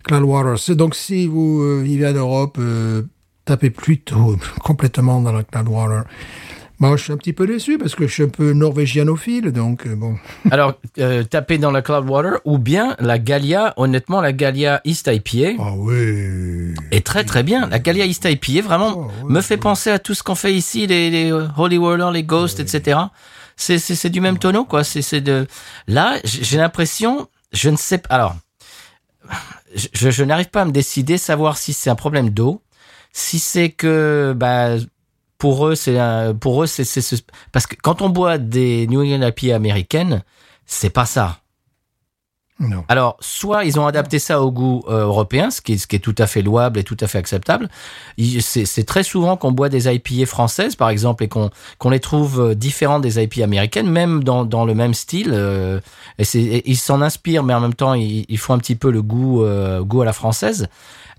[0.03, 0.57] Cloudwater.
[0.59, 3.01] C'est donc si vous euh, vivez en Europe, euh,
[3.45, 6.03] tapez plutôt complètement dans la Cloudwater.
[6.79, 9.87] Moi, je suis un petit peu déçu parce que je suis un peu norvégianophile, donc
[9.87, 10.17] euh, bon.
[10.51, 13.73] Alors, euh, taper dans la Cloud Water ou bien la Gallia.
[13.77, 15.61] Honnêtement, la Gallia East IPA.
[15.63, 16.73] Ah oui.
[16.91, 17.67] est très très bien.
[17.67, 20.85] La Gallia East IPA vraiment oui, me fait penser à tout ce qu'on fait ici,
[20.85, 22.99] les, les euh, Holy Roller, les Ghosts, etc.
[23.55, 24.83] C'est c'est c'est du même tonneau quoi.
[24.83, 25.47] C'est c'est de
[25.87, 28.35] là j'ai l'impression je ne sais pas alors
[29.75, 32.61] je, je, je n'arrive pas à me décider savoir si c'est un problème d'eau,
[33.13, 34.75] si c'est que bah
[35.45, 35.97] pour eux c'est
[36.39, 37.21] pour eux c'est c'est ce-
[37.51, 40.23] parce que quand on boit des New England IPA américaines
[40.65, 41.37] c'est pas ça.
[42.57, 42.85] Non.
[42.87, 45.97] Alors, soit ils ont adapté ça au goût euh, européen, ce qui, est, ce qui
[45.97, 47.67] est tout à fait louable et tout à fait acceptable.
[48.39, 52.55] C'est très souvent qu'on boit des IPA françaises, par exemple, et qu'on les trouve euh,
[52.55, 55.31] différentes des IPA américaines, même dans, dans le même style.
[55.33, 55.81] euh,
[56.17, 58.77] et c'est- et ils s'en inspirent, mais en même temps, ils, ils font un petit
[58.77, 60.67] peu le goût, euh, goût à la française.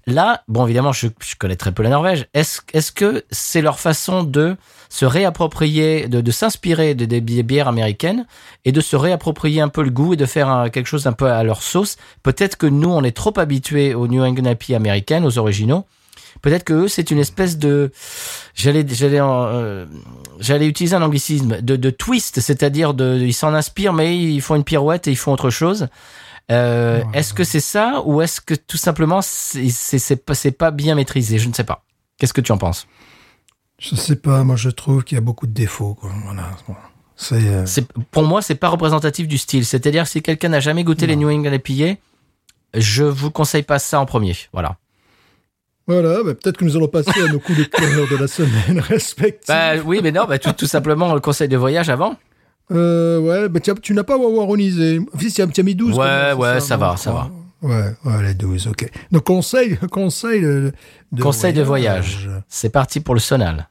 [0.08, 2.26] Là, bon, évidemment, je, connais très peu la Norvège.
[2.32, 4.56] Est-ce que c'est leur façon de
[4.88, 8.24] se réapproprier, de, s'inspirer de, des bi- bières américaines
[8.64, 11.26] et de se réapproprier un peu le goût et de faire quelque chose un peu
[11.28, 11.96] à leur sauce?
[12.22, 15.86] Peut-être que nous, on est trop habitués aux New England IPA américaines, aux originaux.
[16.40, 17.90] Peut-être que eux, c'est une espèce de,
[18.54, 19.86] j'allais, j'allais, euh,
[20.38, 24.54] j'allais utiliser un anglicisme de, de twist, c'est-à-dire de, ils s'en inspirent, mais ils font
[24.54, 25.88] une pirouette et ils font autre chose.
[26.50, 27.18] Euh, Ouais.
[27.18, 31.38] Est-ce que c'est ça ou est-ce que tout simplement c'est pas bien maîtrisé?
[31.38, 31.84] Je ne sais pas.
[32.18, 32.86] Qu'est-ce que tu en penses?
[33.78, 35.94] Je sais pas, moi je trouve qu'il y a beaucoup de défauts.
[35.94, 36.10] Quoi.
[36.24, 36.50] Voilà.
[36.68, 36.74] Bon.
[37.16, 37.64] C'est euh,
[38.10, 39.64] pour moi c'est pas représentatif du style.
[39.66, 41.98] C'est-à-dire si quelqu'un n'a jamais goûté les New England IPA,
[42.74, 44.36] je vous conseille pas ça en premier.
[44.52, 44.76] Voilà.
[45.88, 48.80] Voilà, bah, peut-être que nous allons passer à nos coups de cœur de la semaine
[48.88, 49.46] respectifs.
[49.46, 52.16] Bah oui, mais non, bah, tout, tout simplement le conseil de voyage avant.
[52.72, 55.00] Euh, ouais, bah, tu, as- tu n'as pas wawaronisé.
[55.20, 55.96] Si, tu as, tu as mis 12.
[55.96, 57.30] Ouais, même, ouais, ça va, je ça crois.
[57.62, 58.90] Ouais, ouais, les 12, ok.
[59.12, 60.72] Donc, conseil, conseil de,
[61.20, 62.28] Conseil de voyage.
[62.48, 63.68] C'est parti pour le sonal.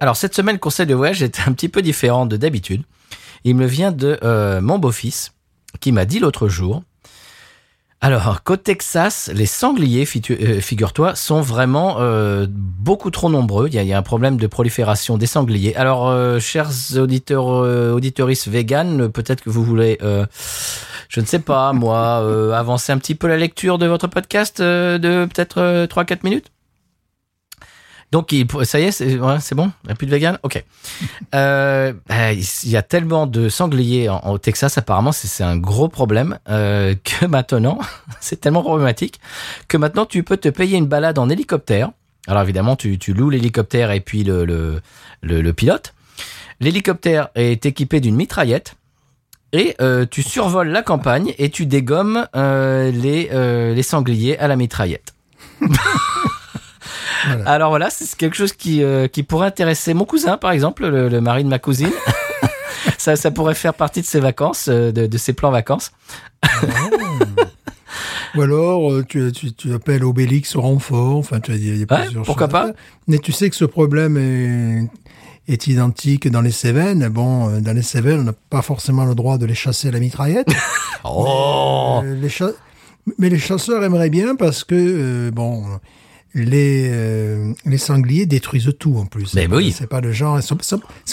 [0.00, 2.82] Alors cette semaine, le conseil de voyage est un petit peu différent de d'habitude.
[3.44, 5.32] Il me vient de euh, mon beau-fils
[5.80, 6.82] qui m'a dit l'autre jour.
[8.04, 13.68] Alors, qu'au Texas, les sangliers, euh, figure-toi, sont vraiment euh, beaucoup trop nombreux.
[13.68, 15.76] Il y, a, il y a un problème de prolifération des sangliers.
[15.76, 20.26] Alors, euh, chers auditeurs, euh, auditeuristes véganes, peut-être que vous voulez, euh,
[21.08, 24.60] je ne sais pas, moi, euh, avancer un petit peu la lecture de votre podcast
[24.60, 26.50] de peut-être euh, 3-4 minutes?
[28.12, 28.34] Donc,
[28.64, 29.72] ça y est, c'est bon?
[29.84, 30.38] Il n'y a plus de vegan?
[30.42, 30.62] Ok.
[31.34, 35.88] Euh, euh, il y a tellement de sangliers en, au Texas, apparemment, c'est un gros
[35.88, 37.78] problème euh, que maintenant,
[38.20, 39.18] c'est tellement problématique
[39.66, 41.90] que maintenant, tu peux te payer une balade en hélicoptère.
[42.26, 44.82] Alors, évidemment, tu, loues l'hélicoptère et puis le, le,
[45.22, 45.94] le, le pilote.
[46.60, 48.74] L'hélicoptère est équipé d'une mitraillette.
[49.54, 54.48] Et euh, tu survoles la campagne et tu dégommes euh, les, euh, les sangliers à
[54.48, 55.14] la mitraillette.
[57.26, 57.48] Voilà.
[57.50, 61.08] Alors voilà, c'est quelque chose qui, euh, qui pourrait intéresser mon cousin, par exemple, le,
[61.08, 61.90] le mari de ma cousine.
[62.98, 65.92] ça, ça pourrait faire partie de ses vacances, euh, de, de ses plans vacances.
[68.34, 71.16] Ou alors, euh, tu, tu, tu appelles Obélix au renfort.
[71.18, 72.72] Enfin, tu as il y a Ouais, plusieurs pourquoi choses pas.
[73.06, 77.08] Mais tu sais que ce problème est, est identique dans les Cévennes.
[77.08, 80.00] Bon, dans les Cévennes, on n'a pas forcément le droit de les chasser à la
[80.00, 80.48] mitraillette.
[81.04, 82.28] Oh Euh, les
[83.18, 85.64] Mais les chasseurs aimeraient bien parce que, euh, bon,
[86.34, 89.34] les, euh, les sangliers détruisent tout en plus.
[89.34, 89.74] Mais oui.
[89.76, 90.38] C'est pas le genre.
[90.38, 90.56] Ils sont,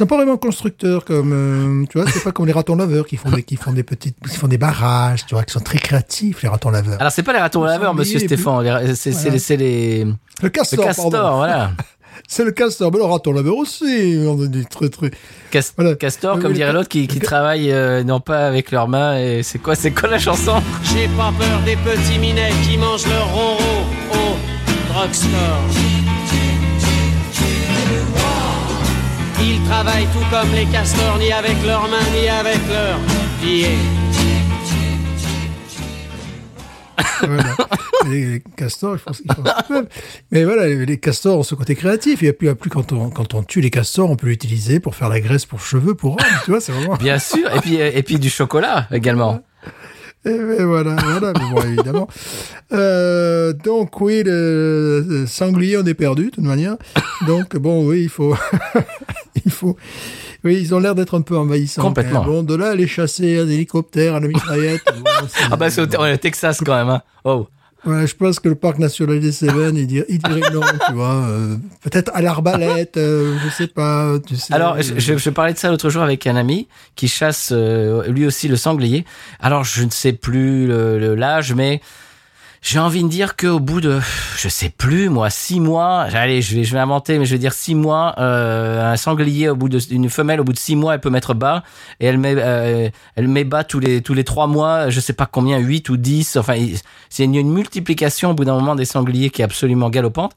[0.05, 3.29] pas vraiment constructeurs comme, euh, tu vois, c'est pas comme les ratons laveurs qui font
[3.31, 6.41] des, qui font des petites, qui font des barrages, tu vois, qui sont très créatifs,
[6.43, 6.99] les ratons laveurs.
[6.99, 9.29] Alors c'est pas les ratons Le laveurs, monsieur Stéphane, c'est Voilà.
[9.31, 10.13] les, c'est les- le
[10.43, 11.37] le castor, castor, pardon.
[11.37, 11.71] voilà.
[12.27, 12.91] C'est le castor.
[12.91, 14.19] Mais le raton laveur aussi.
[14.27, 15.13] On a des trucs, trucs.
[15.51, 15.95] Cas- Voilà.
[15.95, 19.17] Castor, comme dirait le- l'autre, qui, qui le- travaille euh, non pas avec leurs mains.
[19.17, 20.61] Et c'est quoi, c'est quoi la chanson?
[20.83, 23.78] J'ai pas peur des petits minets qui mangent leur ronron
[24.89, 25.63] drugstore.
[29.41, 32.99] Ils travaillent tout comme les castors, ni avec leurs mains, ni avec leurs
[33.41, 33.77] pieds.
[37.21, 37.55] Voilà.
[38.09, 39.87] les, castors, ils font, ils font ce peuvent.
[40.31, 42.23] Mais voilà, les, castors ont ce côté créatif.
[42.23, 45.09] Et puis, plus quand on, quand on tue les castors, on peut l'utiliser pour faire
[45.09, 46.39] la graisse pour cheveux, pour hommes.
[46.45, 46.95] Tu vois, c'est vraiment.
[46.95, 47.53] Bien sûr.
[47.55, 49.41] Et puis, euh, et puis du chocolat également.
[50.25, 52.07] Et ben voilà, voilà, mais bon, évidemment.
[52.71, 56.77] Euh, donc, oui, le, le sanglier, on est perdu, de toute manière.
[57.25, 58.35] Donc, bon, oui, il faut.
[59.45, 59.75] il faut.
[60.43, 61.81] Oui, ils ont l'air d'être un peu envahissants.
[61.81, 62.23] Complètement.
[62.23, 64.83] Bon, de là, les chasser à hélicoptère, à la mitraillette.
[65.03, 66.89] bon, Ah bah c'est au Texas quand même.
[66.89, 67.01] Hein.
[67.23, 67.47] Oh.
[67.85, 70.93] Ouais, je pense que le parc national des Cévennes, il dirait, il dirait non, tu
[70.93, 71.23] vois.
[71.29, 74.15] euh, Peut-être à l'arbalète, euh, je sais pas.
[74.27, 76.67] Tu sais, Alors, je, euh, je, je parlais de ça l'autre jour avec un ami
[76.95, 79.05] qui chasse euh, lui aussi le sanglier.
[79.39, 80.67] Alors, je ne sais plus
[81.15, 81.79] l'âge, mais
[82.61, 83.99] j'ai envie de dire qu'au bout de,
[84.37, 86.01] je sais plus moi, six mois.
[86.13, 88.15] Allez, je vais, je vais inventer, mais je vais dire six mois.
[88.17, 91.09] Euh, un sanglier au bout de, une femelle au bout de six mois, elle peut
[91.09, 91.63] mettre bas
[92.01, 94.89] et elle met, euh, elle met bas tous les tous les trois mois.
[94.89, 96.35] Je sais pas combien, huit ou dix.
[96.35, 96.77] Enfin, il-
[97.09, 100.33] c'est une, une multiplication au bout d'un moment des sangliers qui est absolument galopante.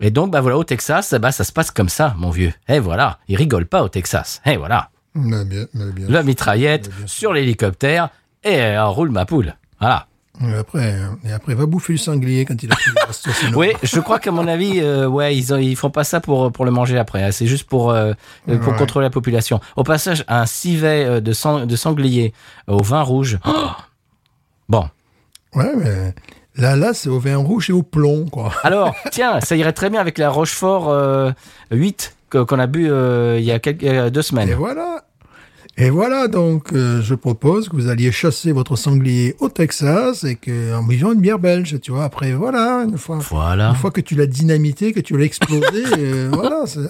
[0.00, 2.52] Et donc, bah voilà, au Texas, bah ça se passe comme ça, mon vieux.
[2.68, 4.40] Et voilà, ils rigolent pas au Texas.
[4.46, 6.06] Et voilà, mais bien, mais bien.
[6.08, 7.18] la mitraillette Mais bien sûr.
[7.18, 8.08] sur l'hélicoptère
[8.44, 9.54] et on roule ma poule.
[9.80, 10.06] Voilà.
[10.42, 13.56] Et après, et après, va bouffer du sanglier quand il a pris sinon.
[13.56, 16.50] Oui, je crois qu'à mon avis, euh, ouais, ils, ont- ils font pas ça pour
[16.50, 17.22] pour le manger après.
[17.22, 17.30] hein.
[17.30, 18.12] C'est juste pour euh,
[18.48, 18.78] euh, pour Ouais.
[18.78, 19.60] contrôler la population.
[19.76, 22.32] Au passage, un civet euh, de sang, de sanglier
[22.66, 23.38] au vin rouge.
[23.46, 23.52] Oh
[24.68, 24.88] bon.
[25.54, 26.14] Ouais, mais
[26.56, 28.52] là, là, c'est au vin rouge et au plomb, quoi.
[28.64, 31.30] Alors, tiens, ça irait très bien avec la Rochefort euh,
[31.70, 34.52] 8 que- qu'on a bu euh, il y a quelques, euh, deux Et semaines.
[34.54, 35.04] voilà.
[35.76, 40.36] Et voilà, donc, euh, je propose que vous alliez chasser votre sanglier au Texas et
[40.36, 42.04] que, en buvant une bière belge, tu vois.
[42.04, 43.70] Après, voilà, une fois, Voilà.
[43.70, 45.64] une fois que tu l'as dynamité, que tu l'as explosé,
[45.98, 46.62] euh, voilà.
[46.66, 46.88] c'est-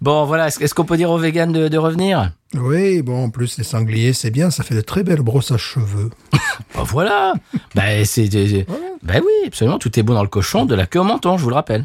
[0.00, 0.48] Bon, voilà.
[0.48, 2.32] Est-ce qu'on peut dire aux véganes de, de revenir?
[2.54, 5.56] Oui, bon, en plus, les sangliers, c'est bien, ça fait de très belles brosses à
[5.58, 6.10] cheveux.
[6.74, 7.34] Bah, Voilà.
[7.74, 8.30] ben c'est.
[8.30, 8.66] c'est-
[9.02, 9.78] Ben oui, absolument.
[9.78, 11.84] Tout est bon dans le cochon, de la queue au menton, je vous le rappelle.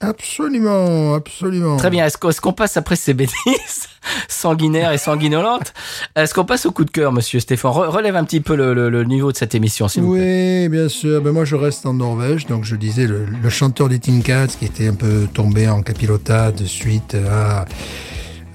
[0.00, 1.78] Absolument, absolument.
[1.78, 2.04] Très bien.
[2.06, 3.88] Est-ce qu'on passe après ces bêtises
[4.28, 5.72] sanguinaires et sanguinolentes?
[6.14, 7.70] Est-ce qu'on passe au coup de cœur, monsieur Stéphane?
[7.72, 10.64] Re- Relève un petit peu le, le- le niveau de cette émission, s'il vous plaît.
[10.64, 11.22] Oui, bien sûr.
[11.22, 12.46] Ben moi, je reste en Norvège.
[12.46, 15.80] Donc, je disais, le, le chanteur des Teen Cats qui était un peu tombé en
[15.82, 17.64] capilotade suite à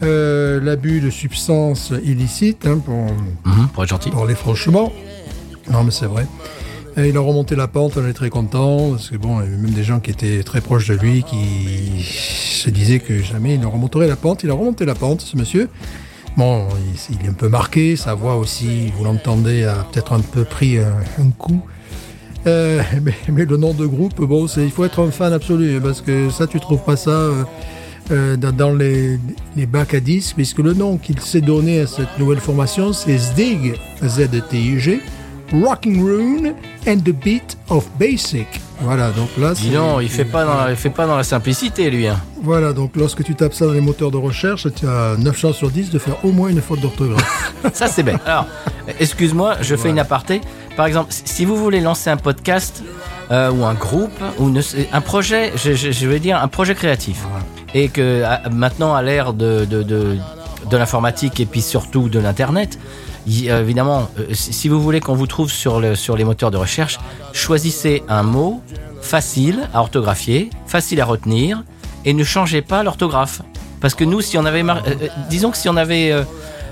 [0.04, 2.96] euh, l'abus de substances illicites, hein, pour,
[3.46, 4.12] Mhm, pour être gentil.
[4.12, 4.94] pour les franchement.
[5.72, 6.26] Non, mais c'est vrai.
[6.98, 9.58] Il a remonté la pente, on est très content, parce que bon, il y avait
[9.62, 13.62] même des gens qui étaient très proches de lui qui se disaient que jamais il
[13.62, 14.44] ne remonterait la pente.
[14.44, 15.70] Il a remonté la pente, ce monsieur.
[16.38, 16.68] Bon,
[17.10, 20.80] il, est un peu marqué, sa voix aussi, vous l'entendez, a peut-être un peu pris
[20.80, 21.62] un, coup.
[22.48, 26.30] Euh, mais, le nom de groupe, bon, il faut être un fan absolu, parce que
[26.30, 27.44] ça, tu trouves pas ça euh,
[28.12, 29.20] euh, dans, les,
[29.56, 33.18] les bacs à disques, puisque le nom qu'il s'est donné à cette nouvelle formation, c'est
[33.18, 35.00] Z-T-I-G,
[35.54, 36.54] Rocking Rune
[36.88, 38.48] and the Beat of Basic.
[38.82, 41.90] Voilà, donc là, Dis donc, il fait pas dans, il fait pas dans la simplicité,
[41.92, 42.08] lui.
[42.08, 42.20] hein.
[42.42, 45.58] Voilà, donc lorsque tu tapes ça dans les moteurs de recherche, tu as 9 chances
[45.58, 47.54] sur 10 de faire au moins une faute d'orthographe.
[47.74, 48.18] Ça, c'est bête.
[48.26, 48.48] Alors,
[49.00, 50.42] excuse-moi, je fais une aparté.
[50.76, 52.84] Par exemple, si vous voulez lancer un podcast
[53.30, 54.52] euh, ou un groupe ou
[54.92, 57.24] un projet, je, je- je vais dire un projet créatif,
[57.76, 60.18] et que à- maintenant à l'ère de, de, de,
[60.70, 62.80] de l'informatique et puis surtout de l'internet,
[63.28, 67.00] évidemment, euh, si vous voulez qu'on vous trouve sur, le, sur les moteurs de recherche,
[67.34, 68.62] choisissez un mot
[69.02, 71.64] facile à orthographier, facile à retenir,
[72.06, 73.42] et ne changez pas l'orthographe.
[73.80, 76.24] Parce que nous, si on avait, mar- euh, euh, disons que si on avait, euh,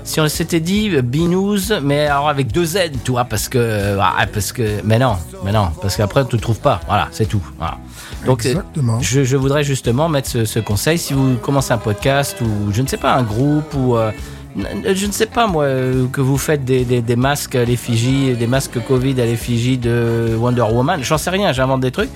[0.04, 4.14] si on s'était dit B-News, mais alors avec deux Z, tu vois, parce que, ah,
[4.32, 6.80] parce que, mais non, mais non, parce qu'après on ne trouve pas.
[6.86, 7.42] Voilà, c'est tout.
[7.58, 7.78] Voilà.
[8.26, 9.00] Donc, Exactement.
[9.00, 12.82] je, je voudrais justement mettre ce, ce conseil si vous commencez un podcast ou je
[12.82, 14.12] ne sais pas un groupe ou euh,
[14.56, 18.34] je ne sais pas moi euh, que vous faites des, des, des masques à l'effigie,
[18.34, 22.10] des masques Covid à l'effigie de Wonder Woman, j'en sais rien, j'invente des trucs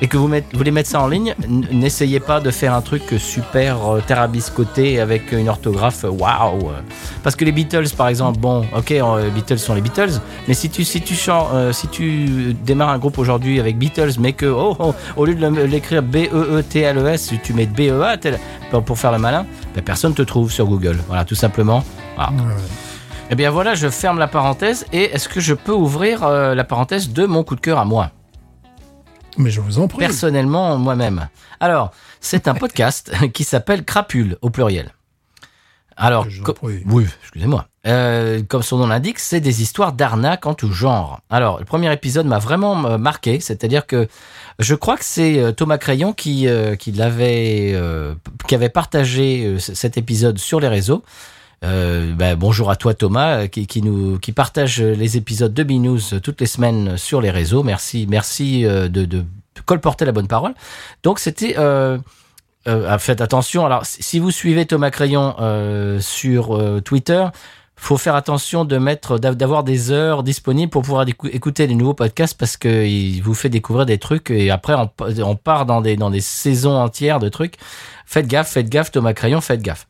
[0.00, 1.34] et que vous, voulez mettre ça en ligne,
[1.70, 6.70] n'essayez pas de faire un truc super euh, terrabiscoté avec une orthographe euh, waouh.
[7.22, 10.54] Parce que les Beatles, par exemple, bon, ok, euh, les Beatles sont les Beatles, mais
[10.54, 14.46] si tu si tu euh, si tu démarres un groupe aujourd'hui avec Beatles, mais que
[14.46, 17.66] oh, oh, au lieu de l'écrire B E E T L E S, tu mets
[17.66, 18.38] B E tel-
[18.70, 20.98] pour- faire le malin, ben, personne te trouve sur Google.
[21.08, 21.84] Voilà, tout simplement.
[22.16, 22.32] Voilà.
[23.30, 26.64] Eh bien voilà, je ferme la parenthèse et est-ce que je peux ouvrir euh, la
[26.64, 28.10] parenthèse de mon coup de cœur à moi?
[29.36, 29.98] Mais je vous en prie.
[29.98, 31.28] personnellement moi-même.
[31.60, 34.94] Alors, c'est un podcast qui s'appelle Crapule au pluriel.
[35.96, 36.26] Alors,
[36.62, 37.66] oui, excusez-moi.
[37.86, 41.20] Euh, comme son nom l'indique, c'est des histoires d'arnaque en tout genre.
[41.30, 44.08] Alors, le premier épisode m'a vraiment euh, marqué, c'est-à-dire que
[44.58, 48.14] je crois que c'est euh, Thomas Crayon qui euh, qui l'avait euh,
[48.46, 51.02] qui avait partagé cet épisode sur les réseaux.
[51.64, 55.98] Euh, ben, bonjour à toi Thomas euh, qui, nous qui partage les épisodes de B-News
[56.22, 57.62] toutes les semaines sur les réseaux.
[57.62, 59.24] Merci merci euh, de,
[59.64, 60.52] colporter la bonne parole.
[61.04, 61.96] Donc c'était euh,
[62.68, 63.64] euh, ah, faites attention.
[63.64, 67.24] Alors si vous suivez Thomas Crayon euh, sur euh, Twitter,
[67.76, 71.74] faut faire attention de mettre d'av- d'avoir des heures disponibles pour pouvoir écou- écouter les
[71.76, 75.64] nouveaux podcasts parce que il vous fait découvrir des trucs et après on, on part
[75.64, 77.54] dans des dans des saisons entières de trucs.
[78.04, 79.86] Faites gaffe, faites gaffe Thomas Crayon, faites gaffe.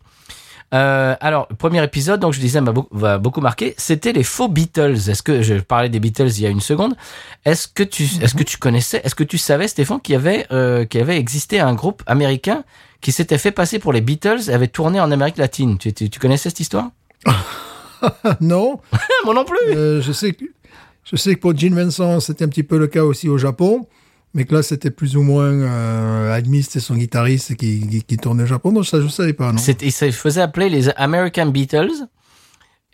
[0.72, 5.08] Euh, alors, premier épisode, donc je disais, m'a beaucoup, marqué, c'était les faux Beatles.
[5.08, 6.94] Est-ce que je parlais des Beatles il y a une seconde.
[7.44, 10.46] Est-ce que tu, est-ce que tu connaissais, est-ce que tu savais, Stéphane, qu'il y avait,
[10.50, 12.64] euh, qu'il y avait existé un groupe américain
[13.00, 15.78] qui s'était fait passer pour les Beatles et avait tourné en Amérique latine?
[15.78, 16.90] Tu, tu, tu connaissais cette histoire?
[18.40, 18.80] Non,
[19.24, 19.56] Moi non plus.
[19.68, 20.44] euh, je sais que
[21.04, 23.86] je sais que pour Gene Vincent, c'était un petit peu le cas aussi au Japon,
[24.34, 28.42] mais que là, c'était plus ou moins euh, admis, c'était son guitariste qui, qui, tournait
[28.42, 28.72] au Japon.
[28.72, 29.58] Donc ça, je savais pas, non.
[29.58, 32.08] C'était, faisait appeler les American Beatles.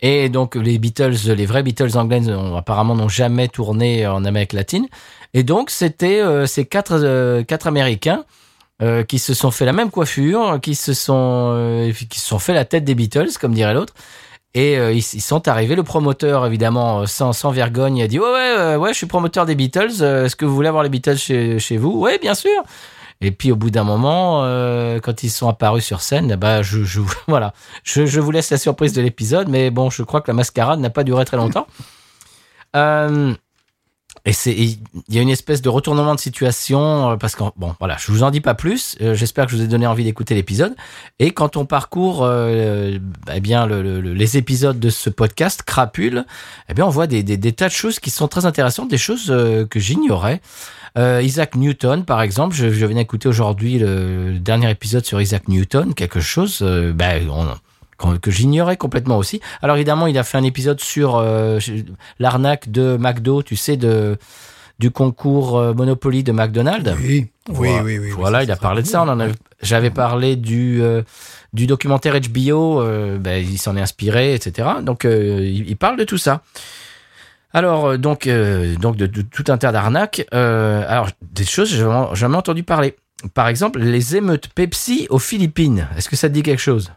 [0.03, 4.53] Et donc les Beatles, les vrais Beatles anglais, ont- apparemment n'ont jamais tourné en Amérique
[4.53, 4.87] latine.
[5.33, 8.23] Et donc c'était euh, ces quatre euh, quatre Américains
[8.81, 12.39] euh, qui se sont fait la même coiffure, qui se sont euh, qui se sont
[12.39, 13.93] fait la tête des Beatles, comme dirait l'autre.
[14.53, 15.75] Et euh, ils, sont arrivés.
[15.75, 19.45] Le promoteur, évidemment, euh, sans, sans vergogne, a dit ouais, ouais, ouais, je suis promoteur
[19.45, 20.01] des Beatles.
[20.01, 21.91] euh, Est-ce que vous voulez avoir les Beatles chez, chez vous?
[21.99, 22.61] Ouais, bien sûr.
[23.21, 24.41] Et puis au bout d'un moment,
[25.03, 28.57] quand ils sont apparus sur scène, bah je, je voilà, je, je vous laisse la
[28.57, 31.67] surprise de l'épisode, mais bon, je crois que la mascarade n'a pas duré très longtemps.
[32.75, 33.33] Euh,
[34.25, 34.77] et c'est, il
[35.09, 38.21] y a une espèce de retournement de situation euh, parce que bon, voilà, je vous
[38.23, 38.95] en dis pas plus.
[39.01, 40.75] Euh, J'espère que je vous ai donné envie d'écouter l'épisode.
[41.19, 42.99] Et quand on parcourt, euh,
[43.33, 46.25] eh bien, le- le- le- les épisodes de ce podcast Crapule,
[46.69, 49.27] eh bien, on voit des, des, tas de choses qui sont très intéressantes, des choses
[49.31, 50.39] euh, que j'ignorais.
[50.97, 55.47] Euh, Isaac Newton, par exemple, je, je viens d'écouter aujourd'hui le, dernier épisode sur Isaac
[55.47, 57.47] Newton, quelque chose ben, on-
[58.21, 59.41] que j'ignorais complètement aussi.
[59.61, 61.59] Alors évidemment, il a fait un épisode sur euh,
[62.19, 64.17] l'arnaque de McDo, tu sais, de
[64.79, 66.91] du concours euh, Monopoly de McDonald's.
[66.99, 68.05] Oui, oui, Voilà, oui, oui.
[68.07, 69.03] oui, Voilà, il a parlé de ça.
[69.03, 69.27] On en
[69.61, 71.03] J'avais parlé du euh,
[71.53, 72.81] du documentaire HBO.
[72.81, 74.67] euh, ben, il s'en est inspiré, etc.
[74.81, 76.41] Donc il, il parle de tout ça.
[77.53, 78.27] Alors donc
[78.79, 80.25] donc de, de tout un tas d'arnaques.
[80.31, 82.95] Alors des choses j'ai jamais entendu parler.
[83.35, 85.87] Par exemple, les émeutes Pepsi aux Philippines.
[85.95, 86.91] Est-ce que ça te dit quelque chose?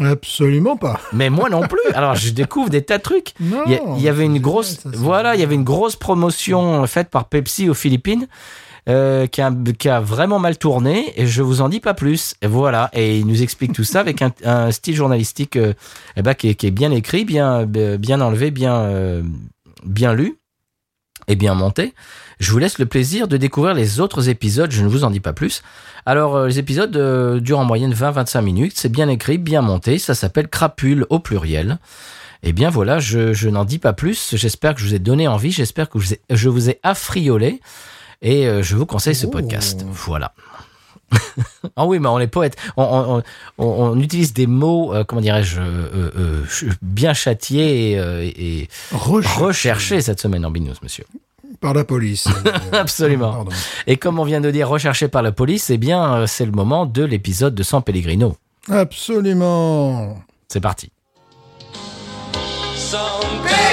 [0.00, 0.98] Absolument pas.
[1.12, 1.78] Mais moi non plus.
[1.94, 3.32] Alors je découvre des tas de trucs.
[3.40, 3.62] Non.
[3.66, 5.96] Il y, a- il y avait une grosse, ça, voilà, il y avait une grosse
[5.96, 8.26] promotion faite par Pepsi aux Philippines.
[8.86, 12.34] euh, qui, a, qui a vraiment mal tourné et je vous en dis pas plus.
[12.42, 15.72] Et voilà, et il nous explique tout ça avec un, un style journalistique euh,
[16.16, 19.22] eh ben, qui, est, qui est bien écrit, bien, bien enlevé, bien, euh,
[19.86, 20.36] bien lu
[21.28, 21.94] et bien monté.
[22.44, 25.20] Je vous laisse le plaisir de découvrir les autres épisodes, je ne vous en dis
[25.20, 25.62] pas plus.
[26.04, 29.98] Alors, euh, les épisodes euh, durent en moyenne 20-25 minutes, c'est bien écrit, bien monté,
[29.98, 31.78] ça s'appelle Crapule au pluriel.
[32.42, 35.26] Eh bien voilà, je, je n'en dis pas plus, j'espère que je vous ai donné
[35.26, 37.62] envie, j'espère que je vous ai, je vous ai affriolé,
[38.20, 39.30] et euh, je vous conseille ce Oh.
[39.30, 39.82] podcast.
[39.88, 40.34] Voilà.
[41.76, 42.56] Ah oui, mais on est poète.
[42.76, 43.22] On, on,
[43.56, 46.42] on, on utilise des mots, euh, comment dirais-je, euh, euh,
[46.82, 51.04] bien châtiés et, et Recherché recherchés cette semaine en Binous, monsieur.
[51.64, 52.28] Par la police.
[52.72, 53.32] Absolument.
[53.32, 53.50] Pardon.
[53.86, 56.52] Et comme on vient de dire recherché par la police, eh bien, euh, c'est le
[56.52, 58.36] moment de l'épisode de San Pellegrino.
[58.68, 60.18] Absolument.
[60.46, 60.92] C'est parti.
[62.76, 63.00] San
[63.42, 63.63] Pellegrino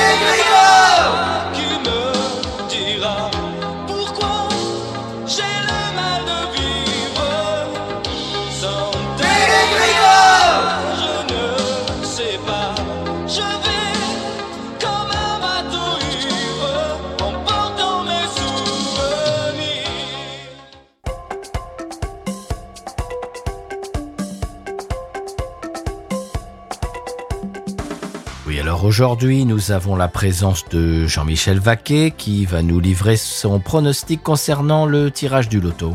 [28.85, 34.85] aujourd'hui, nous avons la présence de Jean-Michel Vaquet qui va nous livrer son pronostic concernant
[34.85, 35.93] le tirage du loto.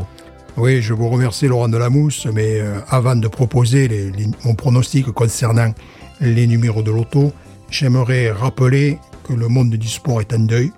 [0.57, 4.11] Oui, je vous remercie Laurent Delamousse, mais euh, avant de proposer
[4.43, 5.73] mon pronostic concernant
[6.21, 7.31] les numéros de loto,
[7.69, 10.71] j'aimerais rappeler que le monde du sport est en deuil.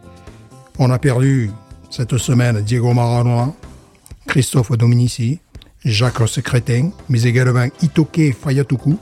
[0.77, 1.51] On a perdu
[1.89, 3.53] cette semaine Diego Maradona,
[4.27, 5.39] Christophe Dominici,
[5.85, 8.97] Jacques Secrétin, mais également Itoke Fayatoku,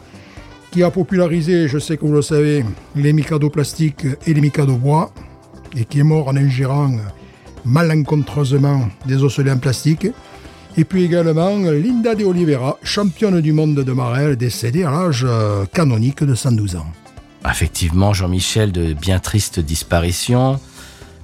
[0.72, 2.64] qui a popularisé, je sais que vous le savez,
[2.96, 5.12] les Mikado plastiques et les Mikado bois,
[5.76, 6.92] et qui est mort en ingérant
[7.66, 10.08] malencontreusement des osselets en plastique.
[10.78, 15.66] Et puis également Linda de Oliveira, championne du monde de Marelle, décédée à l'âge euh,
[15.66, 16.86] canonique de 112 ans.
[17.50, 20.60] Effectivement, Jean-Michel, de bien tristes disparitions.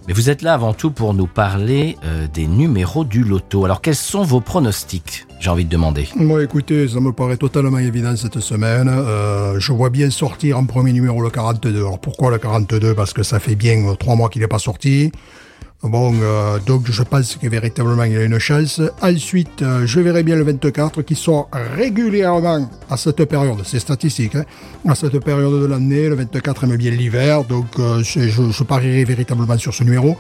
[0.08, 3.64] Mais vous êtes là avant tout pour nous parler euh, des numéros du loto.
[3.64, 6.10] Alors, quels sont vos pronostics J'ai envie de demander?
[6.16, 8.89] Moi, écoutez, ça me paraît totalement évident cette semaine.
[8.89, 11.78] Euh, je vois bien sortir en premier numéro le 42.
[11.78, 14.60] Alors pourquoi le 42 Parce que ça fait bien euh, trois mois qu'il n'est pas
[14.60, 15.12] sorti.
[15.84, 18.79] Bon, euh, donc je pense que véritablement a une chance.
[19.01, 23.57] Ensuite, euh, je verrai bien le 24 qui sort régulièrement à cette période.
[23.65, 24.45] C'est statistique, hein,
[24.88, 26.07] à cette période de l'année.
[26.07, 30.15] Le 24 aime bien l'hiver, donc euh, je parierai véritablement sur ce numéro.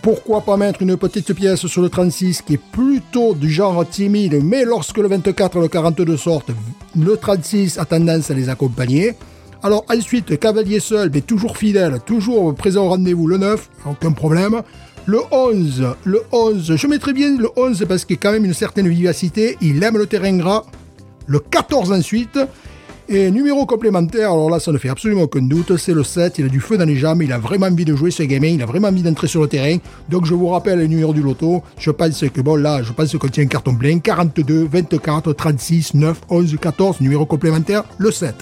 [0.00, 4.40] Pourquoi pas mettre une petite pièce sur le 36 qui est plutôt du genre timide,
[4.44, 6.50] mais lorsque le 24 et le 42 sortent,
[6.96, 9.14] le 36 a tendance à les accompagner.
[9.64, 14.60] Alors ensuite, cavalier seul, mais toujours fidèle, toujours présent au rendez-vous, le 9, aucun problème.
[15.06, 18.52] Le 11, le 11, je mettrais bien le 11 parce qu'il a quand même une
[18.52, 20.64] certaine vivacité, il aime le terrain gras.
[21.26, 22.38] Le 14 ensuite,
[23.08, 26.38] et numéro complémentaire, alors là, ça ne fait absolument aucun doute, c'est le 7.
[26.40, 28.48] Il a du feu dans les jambes, il a vraiment envie de jouer ce gamin,
[28.48, 29.78] il a vraiment envie d'entrer sur le terrain.
[30.10, 31.62] Donc, je vous rappelle les numéros du loto.
[31.78, 35.94] Je pense que, bon, là, je pense qu'on tient un carton plein 42, 24, 36,
[35.94, 37.00] 9, 11, 14.
[37.00, 38.34] Numéro complémentaire, le 7.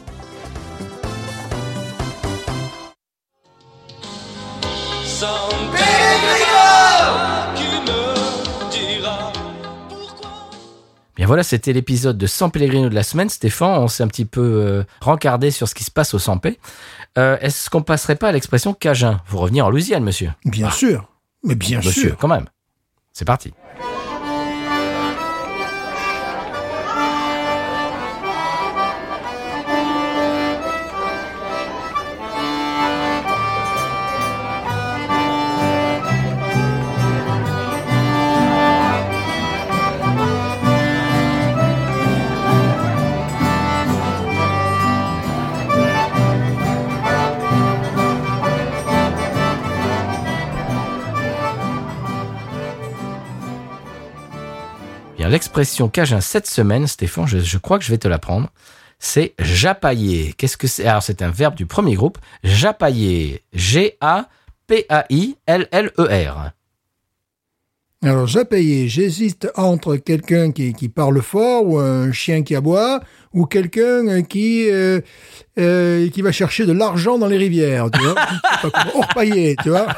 [11.23, 13.29] Bien voilà, c'était l'épisode de San Pellegrino de la semaine.
[13.29, 16.59] Stéphane, on s'est un petit peu euh, rencardé sur ce qui se passe au Sampé.
[17.17, 19.21] Euh, Est-ce qu'on passerait pas à l'expression cajun?
[19.29, 21.09] Vous revenir en Louisiane, monsieur Bien sûr.
[21.45, 22.17] Mais bien Monsieur, sûr.
[22.19, 22.47] quand même.
[23.13, 23.55] C'est parti.
[55.43, 58.49] Bien, l'expression cajun cette semaine, Stéphane, je, je crois que je vais te l'apprendre.
[59.01, 60.35] C'est japailler.
[60.39, 60.87] Qu'est-ce que c'est?
[60.87, 62.19] Alors, c'est un verbe du premier groupe.
[62.45, 63.43] Japailler.
[63.53, 64.23] G-A-P-A-I-L-L-E-R.
[68.05, 68.87] Alors, payé.
[68.87, 73.01] J'hésite entre quelqu'un qui, qui parle fort ou un chien qui aboie
[73.33, 75.01] ou quelqu'un qui euh,
[75.59, 77.91] euh, qui va chercher de l'argent dans les rivières.
[77.91, 78.15] Tu vois.
[78.95, 79.89] Orpailler, tu vois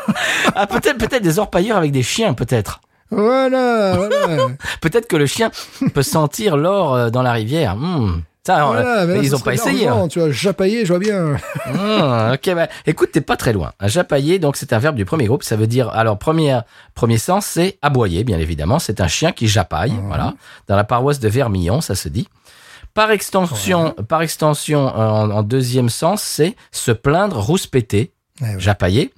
[0.55, 2.81] Ah, peut-être, peut-être des orpailleurs avec des chiens, peut-être.
[3.11, 4.49] Voilà, voilà.
[4.81, 5.51] Peut-être que le chien
[5.95, 7.77] peut sentir l'or euh, dans la rivière.
[7.77, 8.23] Hmm.
[8.47, 9.89] Ça, voilà mais là, ils ça ont pas essayé.
[9.89, 10.07] hein.
[10.09, 11.37] Tu vois, japailler, je vois bien.
[11.67, 13.73] Hmm, ok, bah, écoute, t'es pas très loin.
[13.83, 15.43] Japailler, donc c'est un verbe du premier groupe.
[15.43, 16.61] Ça veut dire, alors premier
[16.95, 18.79] premier sens, c'est aboyer, bien évidemment.
[18.79, 20.35] C'est un chien qui japaille, voilà.
[20.69, 22.29] Dans la paroisse de Vermillon, ça se dit.
[22.93, 28.51] Par extension, par extension, euh, en, en deuxième sens, c'est se plaindre, rouspéter, Eh oui.
[28.61, 29.13] japailler.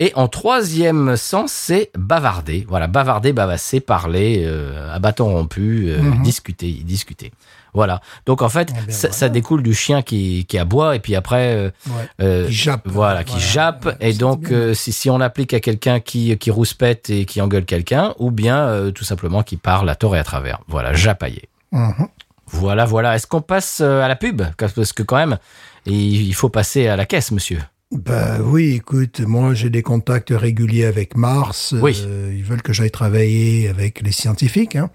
[0.00, 2.66] Et en troisième sens, c'est bavarder.
[2.68, 6.22] Voilà, bavarder, bavasser, parler, euh, à bâton rompu, euh, Mhm.
[6.22, 7.32] discuter, discuter.
[7.74, 8.00] Voilà.
[8.26, 9.14] Donc en fait, Eh bien, ça, voilà.
[9.14, 12.08] ça découle du chien qui, qui aboie et puis après, euh, Ouais.
[12.22, 12.82] euh, Qui jappe.
[12.86, 13.46] voilà, qui Voilà.
[13.46, 13.84] jappe.
[13.86, 17.40] Ouais, et donc, euh, si, si on applique à quelqu'un qui, qui rouspète et qui
[17.40, 20.58] engueule quelqu'un, ou bien euh, tout simplement qui parle à tort et à travers.
[20.66, 21.48] Voilà, japailler.
[21.70, 22.08] Mhm.
[22.48, 23.14] Voilà, voilà.
[23.14, 24.42] Est-ce qu'on passe à la pub?
[24.58, 25.38] Parce que quand même,
[25.86, 27.60] il faut passer à la caisse, monsieur.
[27.94, 31.74] Bah oui, écoute, moi j'ai des contacts réguliers avec Mars.
[31.80, 32.02] Oui.
[32.04, 34.74] Euh, ils veulent que j'aille travailler avec les scientifiques.
[34.74, 34.90] Hein.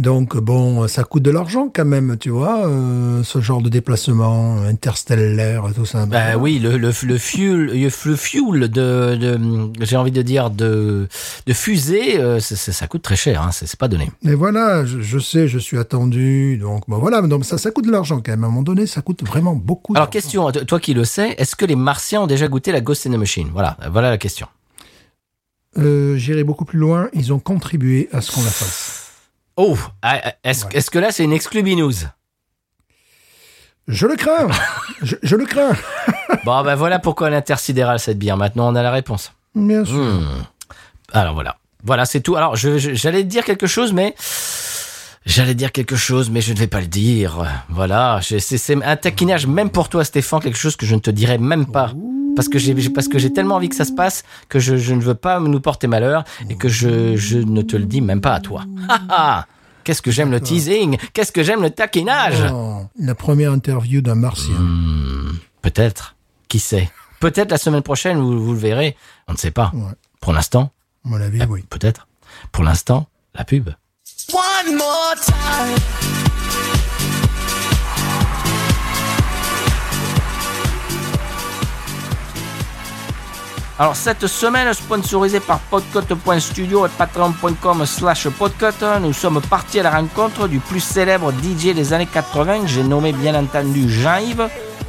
[0.00, 4.56] Donc bon, ça coûte de l'argent quand même, tu vois, euh, ce genre de déplacement
[4.62, 6.06] interstellaire, tout ça.
[6.06, 9.38] Bah oui, le, le, le fuel, le fuel de, de
[9.82, 11.06] j'ai envie de dire de,
[11.46, 14.10] de fusée, euh, ça, coûte très cher, hein, c'est pas donné.
[14.22, 17.92] Mais voilà, je, je sais, je suis attendu, donc voilà, donc ça, ça coûte de
[17.92, 18.44] l'argent quand même.
[18.44, 19.92] À un moment donné, ça coûte vraiment beaucoup.
[19.96, 23.06] Alors question, toi qui le sais, est-ce que les Martiens ont déjà goûté la Ghost
[23.06, 23.50] in the Machine?
[23.52, 24.46] Voilà, voilà la question.
[25.76, 27.10] Euh, J'irai beaucoup plus loin.
[27.12, 28.99] Ils ont contribué à ce qu'on la fasse.
[29.56, 30.82] Oh, ah, est-ce Ouais.
[30.90, 31.92] que là c'est une exclu news?
[33.88, 34.48] Je le crains.
[35.02, 35.72] je, je le crains.
[36.44, 38.36] Bon ben voilà pourquoi l'intersidéral cette bière.
[38.36, 39.32] Maintenant on a la réponse.
[39.54, 39.96] Bien sûr.
[39.96, 40.44] Hmm.
[41.12, 41.56] Alors voilà.
[41.82, 42.36] Voilà, c'est tout.
[42.36, 44.14] Alors, j'allais dire quelque chose, mais
[45.24, 47.42] j'allais dire quelque chose, mais je ne vais pas le dire.
[47.70, 51.10] Voilà, c'est c'est un taquinage même pour toi, Stéphane, quelque chose que je ne te
[51.10, 51.92] dirai même pas.
[52.36, 54.94] Parce que j'ai parce que j'ai tellement envie que ça se passe que je, je
[54.94, 58.20] ne veux pas nous porter malheur et que je, je ne te le dis même
[58.20, 58.64] pas à toi.
[59.84, 60.96] Qu'est-ce que j'aime le teasing?
[61.14, 62.50] Qu'est-ce que j'aime le taquinage?
[62.52, 64.54] Oh, la première interview d'un martien.
[64.58, 66.16] Hmm, Peut-être.
[66.48, 66.90] Qui sait?
[67.18, 68.96] Peut-être la semaine prochaine, vous, vous le verrez.
[69.28, 69.70] On ne sait pas.
[69.74, 69.92] Ouais.
[70.20, 70.72] Pour l'instant,
[71.04, 71.64] À mon avis, oui.
[71.70, 72.08] peut-être.
[72.52, 73.70] Pour l'instant, la pub.
[74.32, 76.39] One more time.
[83.80, 88.66] Alors cette semaine, sponsorisée par podcut.studio et patreon.com slash podcut,
[89.00, 93.12] nous sommes partis à la rencontre du plus célèbre DJ des années 80, j'ai nommé
[93.14, 94.48] bien entendu Jean-Yves,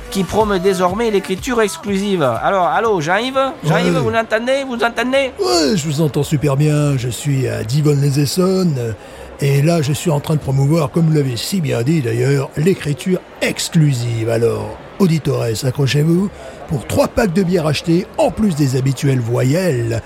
[0.09, 2.21] qui promeut désormais l'écriture exclusive.
[2.21, 3.39] Alors, allô Jean-Yves?
[3.63, 4.01] Jean-Yves, Ouais.
[4.01, 5.31] vous l'entendez Vous entendez?
[5.39, 6.97] Ouais, je vous entends super bien.
[6.97, 8.93] Je suis à Divonne-les-Essonnes.
[9.39, 12.49] Et là, je suis en train de promouvoir, comme vous l'avez si bien dit d'ailleurs,
[12.57, 14.29] l'écriture exclusive.
[14.29, 16.29] Alors, auditeurs, accrochez-vous.
[16.69, 20.01] Pour trois packs de bière achetés, en plus des habituelles voyelles,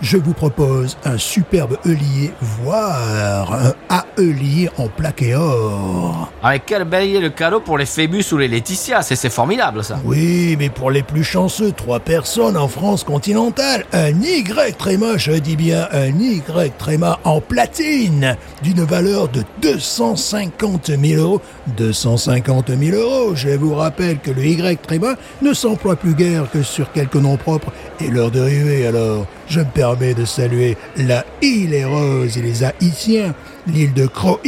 [0.00, 6.30] je vous propose un superbe eulier, voire un aeulier en plaqué or.
[6.42, 9.98] Avec quel idée de cadeau pour les Phébus ou les Laetitia, c'est c'est formidable ça.
[10.04, 15.32] Oui, mais pour les plus chanceux, trois personnes en France continentale, un Y tréma, je
[15.32, 21.40] dis bien un Y tréma en platine, d'une valeur de 250 000 euros.
[21.76, 26.62] 250 000 euros, je vous rappelle que le Y tréma ne s'emploie plus guère que
[26.62, 31.74] sur quelques noms propres et leurs dérivés, alors je me permets de saluer la île
[31.74, 33.34] et Rose et les Haïtiens,
[33.66, 34.40] l'île de Croix,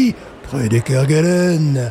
[0.42, 1.90] près de Kerguelen,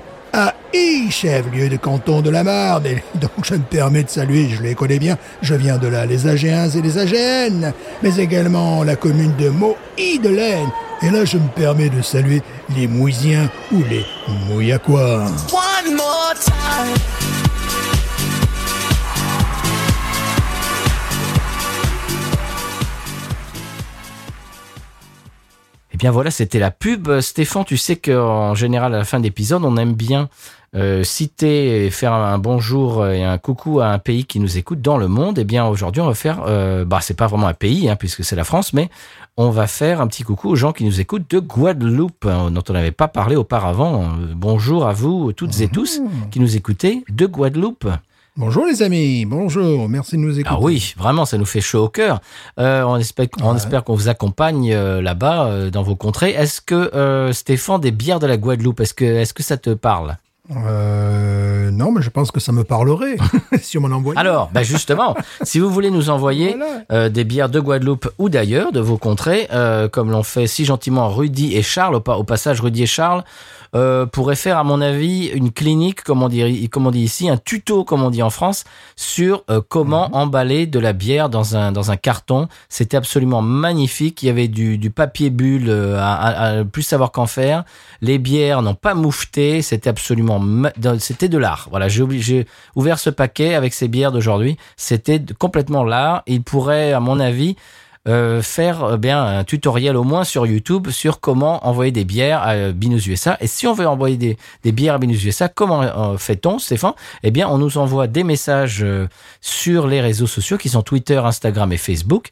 [0.73, 2.85] I, chef-lieu de canton de la Marne.
[2.85, 6.05] Et donc je me permets de saluer, je les connais bien, je viens de là,
[6.05, 10.71] les Agéens et les Agéennes, mais également la commune de Moï de l'Aisne.
[11.01, 12.41] Et là, je me permets de saluer
[12.75, 14.05] les Mouisiens ou les
[14.49, 15.25] Mouillacois.
[15.51, 17.38] One more time.
[25.99, 27.19] Bien voilà, c'était la pub.
[27.19, 30.29] Stéphane, tu sais qu'en général, à la fin d'épisode, on aime bien
[30.73, 34.81] euh, citer et faire un bonjour et un coucou à un pays qui nous écoute
[34.81, 35.37] dans le monde.
[35.39, 38.23] Eh bien aujourd'hui, on va faire, euh, bah c'est pas vraiment un pays hein, puisque
[38.23, 38.89] c'est la France, mais
[39.35, 42.63] on va faire un petit coucou aux gens qui nous écoutent de Guadeloupe, hein, dont
[42.69, 44.03] on n'avait pas parlé auparavant.
[44.03, 47.89] Euh, Bonjour à vous toutes et tous qui nous écoutez de Guadeloupe.
[48.39, 50.55] Bonjour les amis, bonjour, merci de nous écouter.
[50.57, 52.21] Ah oui, vraiment, ça nous fait chaud au cœur.
[52.57, 53.57] Euh, on espère, on Ouais.
[53.57, 56.29] espère qu'on vous accompagne euh, là-bas, euh, dans vos contrées.
[56.29, 60.15] Est-ce que Stéphane, des bières de la Guadeloupe, est-ce que, est-ce que ça te parle?
[60.55, 63.17] Euh, non, mais je pense que ça me parlerait
[63.61, 64.19] si on m'en envoyait.
[64.19, 66.81] Alors, bah justement, si vous voulez nous envoyer Voilà.
[66.91, 70.65] euh, des bières de Guadeloupe ou d'ailleurs, de vos contrées, euh, comme l'ont fait si
[70.65, 73.23] gentiment Rudy et Charles, au, pa- au passage Rudy et Charles,
[74.11, 77.37] pourraient faire, à mon avis, une clinique, comme on dit, comme on dit ici, un
[77.37, 78.63] tuto, comme on dit en France,
[78.95, 82.47] sur comment emballer de la bière dans un, dans un carton.
[82.67, 84.23] C'était absolument magnifique.
[84.23, 87.63] Il y avait du, du papier bulle à, à- à plus savoir qu'en faire.
[88.01, 89.61] Les bières n'ont pas moufté.
[89.61, 90.38] C'était absolument,
[90.99, 91.67] c'était de l'art.
[91.69, 94.57] Voilà, j'ai ouvert ce paquet avec ces bières d'aujourd'hui.
[94.77, 96.23] C'était complètement l'art.
[96.27, 97.55] Il pourrait, à mon avis,
[98.07, 102.41] euh, faire euh, bien un tutoriel au moins sur YouTube sur comment envoyer des bières
[102.41, 103.37] à euh, Binous USA.
[103.41, 104.15] Et si on veut envoyer
[104.63, 106.93] des, bières à Binous USA, comment fait-on, Stéphane?
[107.23, 108.85] Eh bien, on nous envoie des messages
[109.41, 112.29] sur les réseaux sociaux qui sont Twitter, Instagram et Facebook.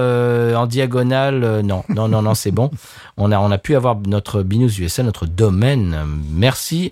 [0.55, 1.59] en diagonale.
[1.65, 2.71] non, non, non, non, c'est bon.
[3.17, 5.97] On a on a pu avoir notre Binous USA, notre domaine.
[6.31, 6.91] Merci.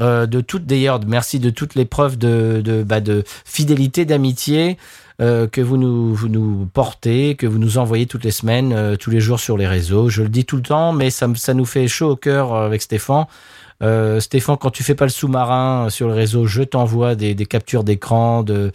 [0.00, 4.76] euh, de toutes d'ailleurs merci de toutes les preuves de de, bah, de fidélité d'amitié
[5.20, 8.96] euh, que vous nous, vous nous portez, que vous nous envoyez toutes les semaines, euh,
[8.96, 10.08] tous les jours sur les réseaux.
[10.08, 12.66] Je le dis tout le temps, mais ça, ça nous fait chaud au cœur euh,
[12.66, 13.26] avec Stéphane.
[13.82, 17.34] Euh, Stéphane, quand tu fais pas le sous-marin euh, sur le réseau, je t'envoie des,
[17.46, 18.72] captures d'écran, de,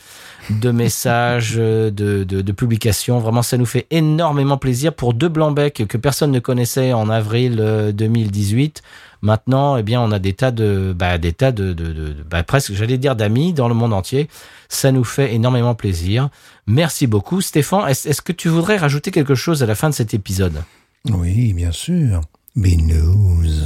[0.72, 3.20] messages, euh, de, publications.
[3.20, 7.58] Vraiment, ça nous fait énormément plaisir pour deux blancs-becs que personne ne connaissait en avril
[7.60, 8.82] euh, 2018.
[9.22, 12.74] Maintenant, eh bien, on a des tas de, bah, des tas de, de, bah, presque,
[12.74, 14.30] j'allais dire d'amis dans le monde entier.
[14.70, 16.30] Ça nous fait énormément plaisir.
[16.68, 17.88] Merci beaucoup, Stéphane.
[17.90, 20.64] Est-ce est-ce que tu voudrais rajouter quelque chose à la fin de cet épisode?
[21.10, 22.22] Oui, bien sûr.
[22.56, 23.66] Binous.